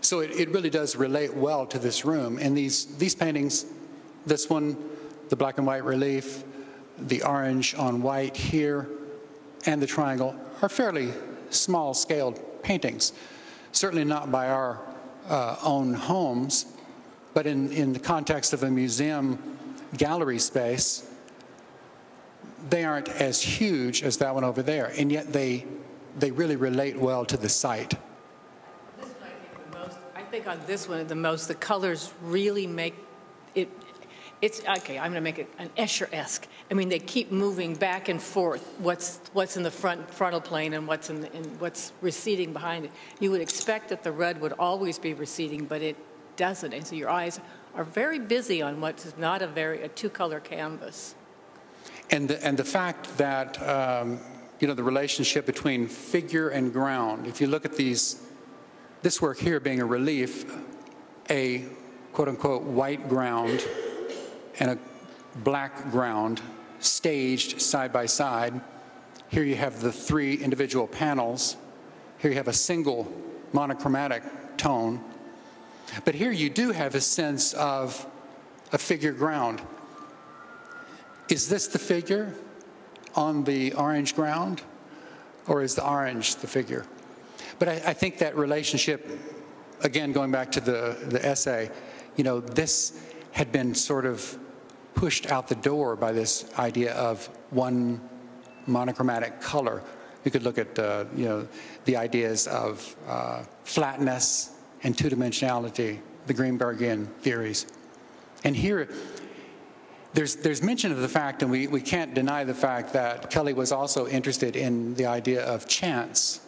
So 0.02 0.20
it, 0.20 0.32
it 0.32 0.50
really 0.50 0.70
does 0.70 0.96
relate 0.96 1.34
well 1.34 1.66
to 1.68 1.80
this 1.80 2.06
room. 2.06 2.38
And 2.38 2.58
these, 2.58 2.86
these 2.98 3.16
paintings, 3.16 3.66
this 4.26 4.50
one, 4.50 4.78
the 5.30 5.36
black 5.36 5.58
and 5.58 5.66
white 5.66 5.84
relief, 5.84 6.44
the 6.98 7.24
orange 7.24 7.76
on 7.76 8.02
white 8.02 8.38
here, 8.38 8.88
and 9.66 9.82
the 9.82 9.88
triangle 9.88 10.36
are 10.62 10.70
fairly 10.70 11.12
small 11.50 11.94
scaled 11.94 12.40
paintings. 12.62 13.14
Certainly 13.72 14.06
not 14.06 14.32
by 14.32 14.50
our 14.50 14.80
uh, 15.28 15.58
own 15.64 15.94
homes, 15.94 16.66
but 17.34 17.48
in, 17.48 17.72
in 17.72 17.94
the 17.94 18.00
context 18.00 18.54
of 18.54 18.64
a 18.64 18.70
museum 18.70 19.40
gallery 19.98 20.40
space, 20.40 21.10
they 22.70 22.84
aren't 22.84 23.10
as 23.10 23.42
huge 23.42 24.04
as 24.04 24.18
that 24.18 24.34
one 24.34 24.44
over 24.44 24.64
there, 24.64 24.92
and 24.98 25.12
yet 25.12 25.34
they, 25.34 25.66
they 26.18 26.32
really 26.32 26.56
relate 26.56 26.98
well 26.98 27.26
to 27.26 27.38
the 27.38 27.50
site 27.50 27.96
think 30.36 30.48
on 30.48 30.60
this 30.68 30.90
one, 30.90 31.08
the 31.08 31.16
most, 31.16 31.48
the 31.48 31.56
colors 31.56 32.14
really 32.22 32.68
make 32.68 32.96
it. 33.54 33.70
It's 34.42 34.60
okay. 34.60 34.98
I'm 34.98 35.12
going 35.12 35.14
to 35.14 35.22
make 35.22 35.40
it 35.40 35.50
an 35.58 35.70
Escher-esque. 35.78 36.46
I 36.70 36.74
mean, 36.74 36.90
they 36.90 37.00
keep 37.00 37.32
moving 37.32 37.74
back 37.74 38.10
and 38.10 38.22
forth. 38.22 38.62
What's 38.80 39.22
what's 39.32 39.56
in 39.56 39.64
the 39.64 39.72
front 39.72 40.14
frontal 40.14 40.42
plane 40.42 40.74
and 40.74 40.88
what's 40.88 41.10
in, 41.10 41.24
in 41.28 41.46
what's 41.60 41.94
receding 42.02 42.52
behind 42.52 42.84
it. 42.86 42.92
You 43.22 43.32
would 43.32 43.40
expect 43.40 43.90
that 43.90 44.04
the 44.04 44.12
red 44.12 44.42
would 44.42 44.52
always 44.60 45.00
be 45.00 45.14
receding, 45.14 45.64
but 45.64 45.82
it 45.82 45.96
doesn't. 46.36 46.74
And 46.74 46.86
so 46.86 46.96
your 46.96 47.10
eyes 47.10 47.40
are 47.74 47.86
very 47.86 48.20
busy 48.20 48.62
on 48.62 48.82
what's 48.82 49.18
not 49.18 49.42
a 49.42 49.48
very 49.48 49.84
a 49.84 49.88
two-color 49.88 50.42
canvas. 50.42 51.16
And 52.12 52.28
the, 52.28 52.46
and 52.46 52.58
the 52.58 52.66
fact 52.66 53.18
that 53.18 53.50
um, 53.64 54.20
you 54.60 54.68
know 54.68 54.74
the 54.74 54.84
relationship 54.84 55.46
between 55.46 55.88
figure 55.88 56.50
and 56.50 56.74
ground. 56.74 57.26
If 57.26 57.40
you 57.40 57.48
look 57.48 57.64
at 57.64 57.78
these 57.78 58.25
this 59.06 59.22
work 59.22 59.38
here 59.38 59.60
being 59.60 59.80
a 59.82 59.86
relief, 59.86 60.52
a 61.30 61.64
quote 62.12 62.28
unquote 62.28 62.64
white 62.64 63.08
ground 63.08 63.64
and 64.58 64.72
a 64.72 64.80
black 65.44 65.92
ground 65.92 66.42
staged 66.80 67.62
side 67.62 67.94
by 67.94 68.08
side. 68.08 68.60
Here 69.28 69.44
you 69.44 69.58
have 69.58 69.80
the 69.80 69.92
three 69.92 70.34
individual 70.34 70.88
panels. 70.88 71.56
Here 72.18 72.32
you 72.32 72.38
have 72.38 72.48
a 72.48 72.54
single 72.54 73.08
monochromatic 73.54 74.24
tone. 74.58 75.00
But 76.04 76.16
here 76.16 76.32
you 76.32 76.50
do 76.50 76.72
have 76.72 76.96
a 76.96 77.02
sense 77.02 77.54
of 77.54 78.08
a 78.72 78.80
figure 78.80 79.12
ground. 79.12 79.62
Is 81.30 81.48
this 81.48 81.68
the 81.68 81.78
figure 81.78 82.34
on 83.14 83.44
the 83.44 83.72
orange 83.74 84.16
ground? 84.16 84.64
Or 85.46 85.62
is 85.62 85.76
the 85.76 85.88
orange 85.88 86.38
the 86.38 86.48
figure? 86.48 86.88
But 87.60 87.70
I, 87.70 87.74
I 87.88 87.94
think 87.94 88.18
that 88.20 88.36
relationship, 88.36 89.10
again, 89.82 90.12
going 90.12 90.32
back 90.32 90.52
to 90.54 90.62
the, 90.62 90.98
the 91.08 91.26
essay, 91.26 91.70
you 92.16 92.24
know, 92.24 92.40
this 92.40 93.02
had 93.32 93.52
been 93.52 93.76
sort 93.76 94.06
of 94.06 94.38
pushed 94.94 95.30
out 95.32 95.48
the 95.48 95.56
door 95.56 95.96
by 95.96 96.12
this 96.12 96.50
idea 96.58 96.94
of 96.94 97.28
one 97.50 98.02
monochromatic 98.66 99.42
color. 99.42 99.84
You 100.24 100.32
could 100.32 100.44
look 100.44 100.58
at, 100.58 100.80
uh, 100.80 101.06
you 101.16 101.26
know, 101.26 101.48
the 101.84 101.98
ideas 101.98 102.48
of 102.48 102.96
uh, 103.08 103.44
flatness 103.64 104.52
and 104.84 104.98
two-dimensionality, 104.98 106.00
the 106.28 106.34
Greenbergian 106.34 107.08
theories. 107.22 107.68
And 108.44 108.56
here, 108.56 108.90
there's, 110.14 110.38
there's 110.38 110.64
mention 110.64 110.92
of 110.92 111.00
the 111.00 111.10
fact, 111.10 111.42
and 111.42 111.52
we, 111.52 111.68
we 111.68 111.82
can't 111.82 112.14
deny 112.14 112.44
the 112.44 112.54
fact 112.54 112.94
that 112.94 113.30
Kelly 113.30 113.54
was 113.54 113.72
also 113.72 114.08
interested 114.08 114.56
in 114.56 114.96
the 114.96 115.06
idea 115.06 115.46
of 115.46 115.68
chance 115.68 116.40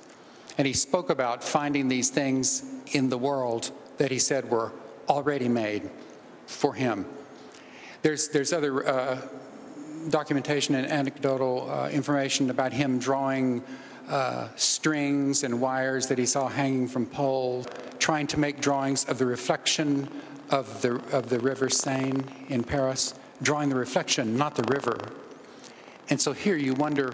and 0.57 0.65
he 0.65 0.73
spoke 0.73 1.09
about 1.09 1.43
finding 1.43 1.87
these 1.87 2.09
things 2.09 2.63
in 2.93 3.09
the 3.09 3.17
world 3.17 3.71
that 3.97 4.11
he 4.11 4.19
said 4.19 4.49
were 4.49 4.71
already 5.07 5.47
made 5.47 5.89
for 6.45 6.73
him. 6.73 7.05
There's, 8.01 8.29
there's 8.29 8.53
other 8.53 8.87
uh, 8.87 9.21
documentation 10.09 10.75
and 10.75 10.87
anecdotal 10.87 11.69
uh, 11.69 11.89
information 11.89 12.49
about 12.49 12.73
him 12.73 12.99
drawing 12.99 13.63
uh, 14.07 14.47
strings 14.55 15.43
and 15.43 15.59
wires 15.59 16.07
that 16.07 16.17
he 16.17 16.25
saw 16.25 16.47
hanging 16.47 16.87
from 16.87 17.05
poles, 17.05 17.67
trying 17.99 18.27
to 18.27 18.39
make 18.39 18.61
drawings 18.61 19.05
of 19.05 19.17
the 19.17 19.25
reflection 19.25 20.09
of 20.49 20.81
the, 20.81 20.95
of 21.11 21.29
the 21.29 21.39
river 21.39 21.69
Seine 21.69 22.23
in 22.47 22.63
Paris, 22.63 23.13
drawing 23.41 23.69
the 23.69 23.75
reflection, 23.75 24.37
not 24.37 24.55
the 24.55 24.63
river. 24.73 24.97
And 26.09 26.21
so 26.21 26.31
here 26.31 26.55
you 26.55 26.73
wonder 26.73 27.11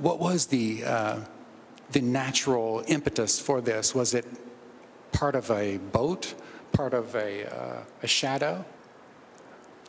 what 0.00 0.20
was 0.20 0.46
the 0.46 0.84
uh, 0.84 1.20
the 1.90 2.00
natural 2.00 2.84
impetus 2.86 3.40
for 3.40 3.60
this? 3.60 3.94
Was 3.94 4.14
it 4.14 4.26
part 5.12 5.34
of 5.34 5.50
a 5.50 5.78
boat, 5.78 6.34
part 6.72 6.94
of 6.94 7.14
a, 7.14 7.46
uh, 7.46 7.82
a 8.02 8.06
shadow? 8.06 8.64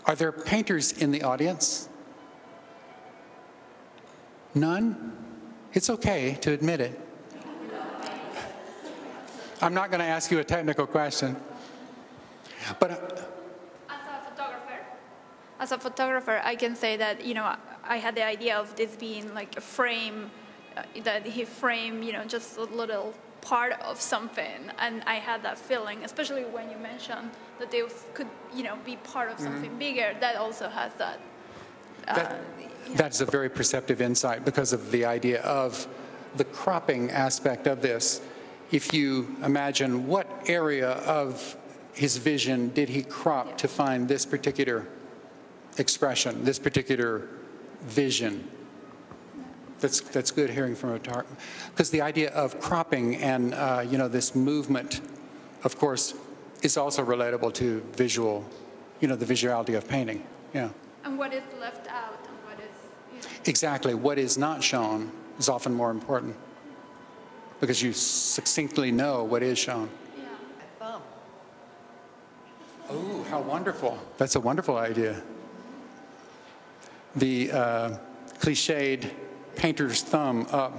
Are 0.06 0.16
there 0.16 0.32
painters 0.32 0.92
in 0.92 1.12
the 1.12 1.24
audience? 1.24 1.90
None? 4.56 5.14
It's 5.74 5.90
okay 5.90 6.38
to 6.42 6.52
admit 6.52 6.82
it. 6.82 7.00
I'm 9.62 9.74
not 9.74 9.92
going 9.92 10.00
to 10.00 10.06
ask 10.06 10.32
you 10.32 10.40
a 10.40 10.44
technical 10.44 10.88
question. 10.88 11.36
But 12.80 12.92
uh, 12.92 12.96
as 13.90 14.00
a 14.00 14.30
photographer, 14.30 14.80
as 15.60 15.72
a 15.72 15.78
photographer, 15.78 16.42
I 16.44 16.56
can 16.56 16.76
say 16.76 16.96
that 16.98 17.26
you 17.26 17.34
know 17.34 17.56
I 17.84 17.98
had 17.98 18.16
the 18.16 18.24
idea 18.24 18.58
of 18.58 18.76
this 18.76 18.96
being 18.96 19.34
like 19.34 19.58
a 19.58 19.62
frame 19.62 20.32
that 21.04 21.26
he 21.26 21.46
framed, 21.46 22.04
you 22.04 22.14
know, 22.14 22.26
just 22.26 22.58
a 22.58 22.64
little 22.64 23.14
part 23.42 23.74
of 23.82 24.00
something, 24.02 24.72
and 24.80 25.02
I 25.06 25.16
had 25.16 25.44
that 25.44 25.58
feeling, 25.58 26.04
especially 26.04 26.44
when 26.44 26.70
you 26.70 26.78
mentioned 26.78 27.32
that 27.60 27.72
they 27.72 27.84
could, 28.14 28.28
you 28.54 28.64
know, 28.64 28.78
be 28.86 28.98
part 28.98 29.32
of 29.32 29.40
something 29.40 29.70
mm-hmm. 29.70 29.80
bigger. 29.80 30.16
That 30.20 30.36
also 30.36 30.70
has 30.70 30.94
that. 30.96 31.20
Uh, 32.08 32.16
that 32.16 32.42
That's 32.96 33.22
a 33.22 33.26
very 33.26 33.50
perceptive 33.50 34.02
insight 34.02 34.46
because 34.46 34.74
of 34.74 34.92
the 34.92 35.06
idea 35.06 35.42
of 35.42 35.88
the 36.36 36.46
cropping 36.46 37.12
aspect 37.12 37.68
of 37.68 37.82
this. 37.82 38.22
If 38.72 38.94
you 38.94 39.36
imagine 39.44 40.08
what 40.08 40.28
area 40.48 40.92
of 40.92 41.56
his 41.94 42.18
vision 42.18 42.70
did 42.70 42.90
he 42.90 43.04
crop 43.04 43.58
to 43.58 43.68
find 43.68 44.08
this 44.08 44.26
particular 44.26 44.88
expression, 45.78 46.46
this 46.46 46.60
particular 46.60 47.28
vision? 47.82 48.48
That's, 49.80 50.02
that's 50.02 50.32
good 50.32 50.50
hearing 50.50 50.76
from 50.76 50.92
a 50.92 51.00
tar 51.00 51.26
because 51.72 51.90
the 51.90 52.02
idea 52.02 52.32
of 52.32 52.60
cropping 52.60 53.16
and 53.16 53.54
uh, 53.54 53.86
you 53.88 53.98
know 53.98 54.08
this 54.10 54.36
movement, 54.36 55.00
of 55.64 55.78
course, 55.78 56.14
is 56.62 56.76
also 56.78 57.04
relatable 57.06 57.54
to 57.56 57.82
visual, 57.94 58.46
you 59.00 59.08
know, 59.08 59.16
the 59.16 59.26
visuality 59.26 59.78
of 59.78 59.88
painting. 59.88 60.24
Yeah. 60.54 60.70
And 61.06 61.18
what 61.18 61.34
is 61.34 61.44
left 61.62 61.88
out 61.88 62.20
and 62.28 62.38
what 62.46 62.60
is. 62.60 62.76
You 63.16 63.22
know, 63.22 63.36
Exactly. 63.46 63.94
What 63.94 64.18
is 64.18 64.38
not 64.38 64.62
shown 64.64 65.12
is 65.38 65.48
often 65.48 65.74
more 65.74 65.92
important 65.92 66.36
because 67.62 67.82
you 67.82 67.94
succinctly 67.94 68.92
know 68.92 69.24
what 69.24 69.44
is 69.44 69.58
shown. 69.58 69.90
yeah. 70.18 70.24
Thumb. 70.78 71.02
Oh, 72.90 73.24
how 73.30 73.40
wonderful. 73.42 73.98
That's 74.18 74.36
a 74.36 74.40
wonderful 74.42 74.78
idea. 74.78 75.22
The 77.16 77.52
uh, 77.52 77.98
cliched 78.40 79.12
painter's 79.60 80.02
thumb 80.02 80.48
up. 80.52 80.74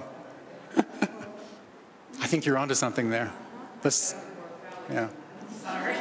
I 0.76 2.26
think 2.26 2.46
you're 2.46 2.56
onto 2.56 2.74
something 2.74 3.10
there. 3.10 3.30
Let's, 3.84 4.14
yeah. 4.90 5.08
Sorry. 5.62 5.96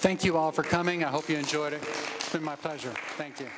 Thank 0.00 0.22
you 0.22 0.36
all 0.36 0.52
for 0.52 0.62
coming. 0.62 1.02
I 1.02 1.08
hope 1.08 1.30
you 1.30 1.36
enjoyed 1.38 1.72
it. 1.72 1.82
It's 2.16 2.30
been 2.30 2.44
my 2.44 2.56
pleasure. 2.56 2.92
Thank 3.16 3.40
you. 3.40 3.48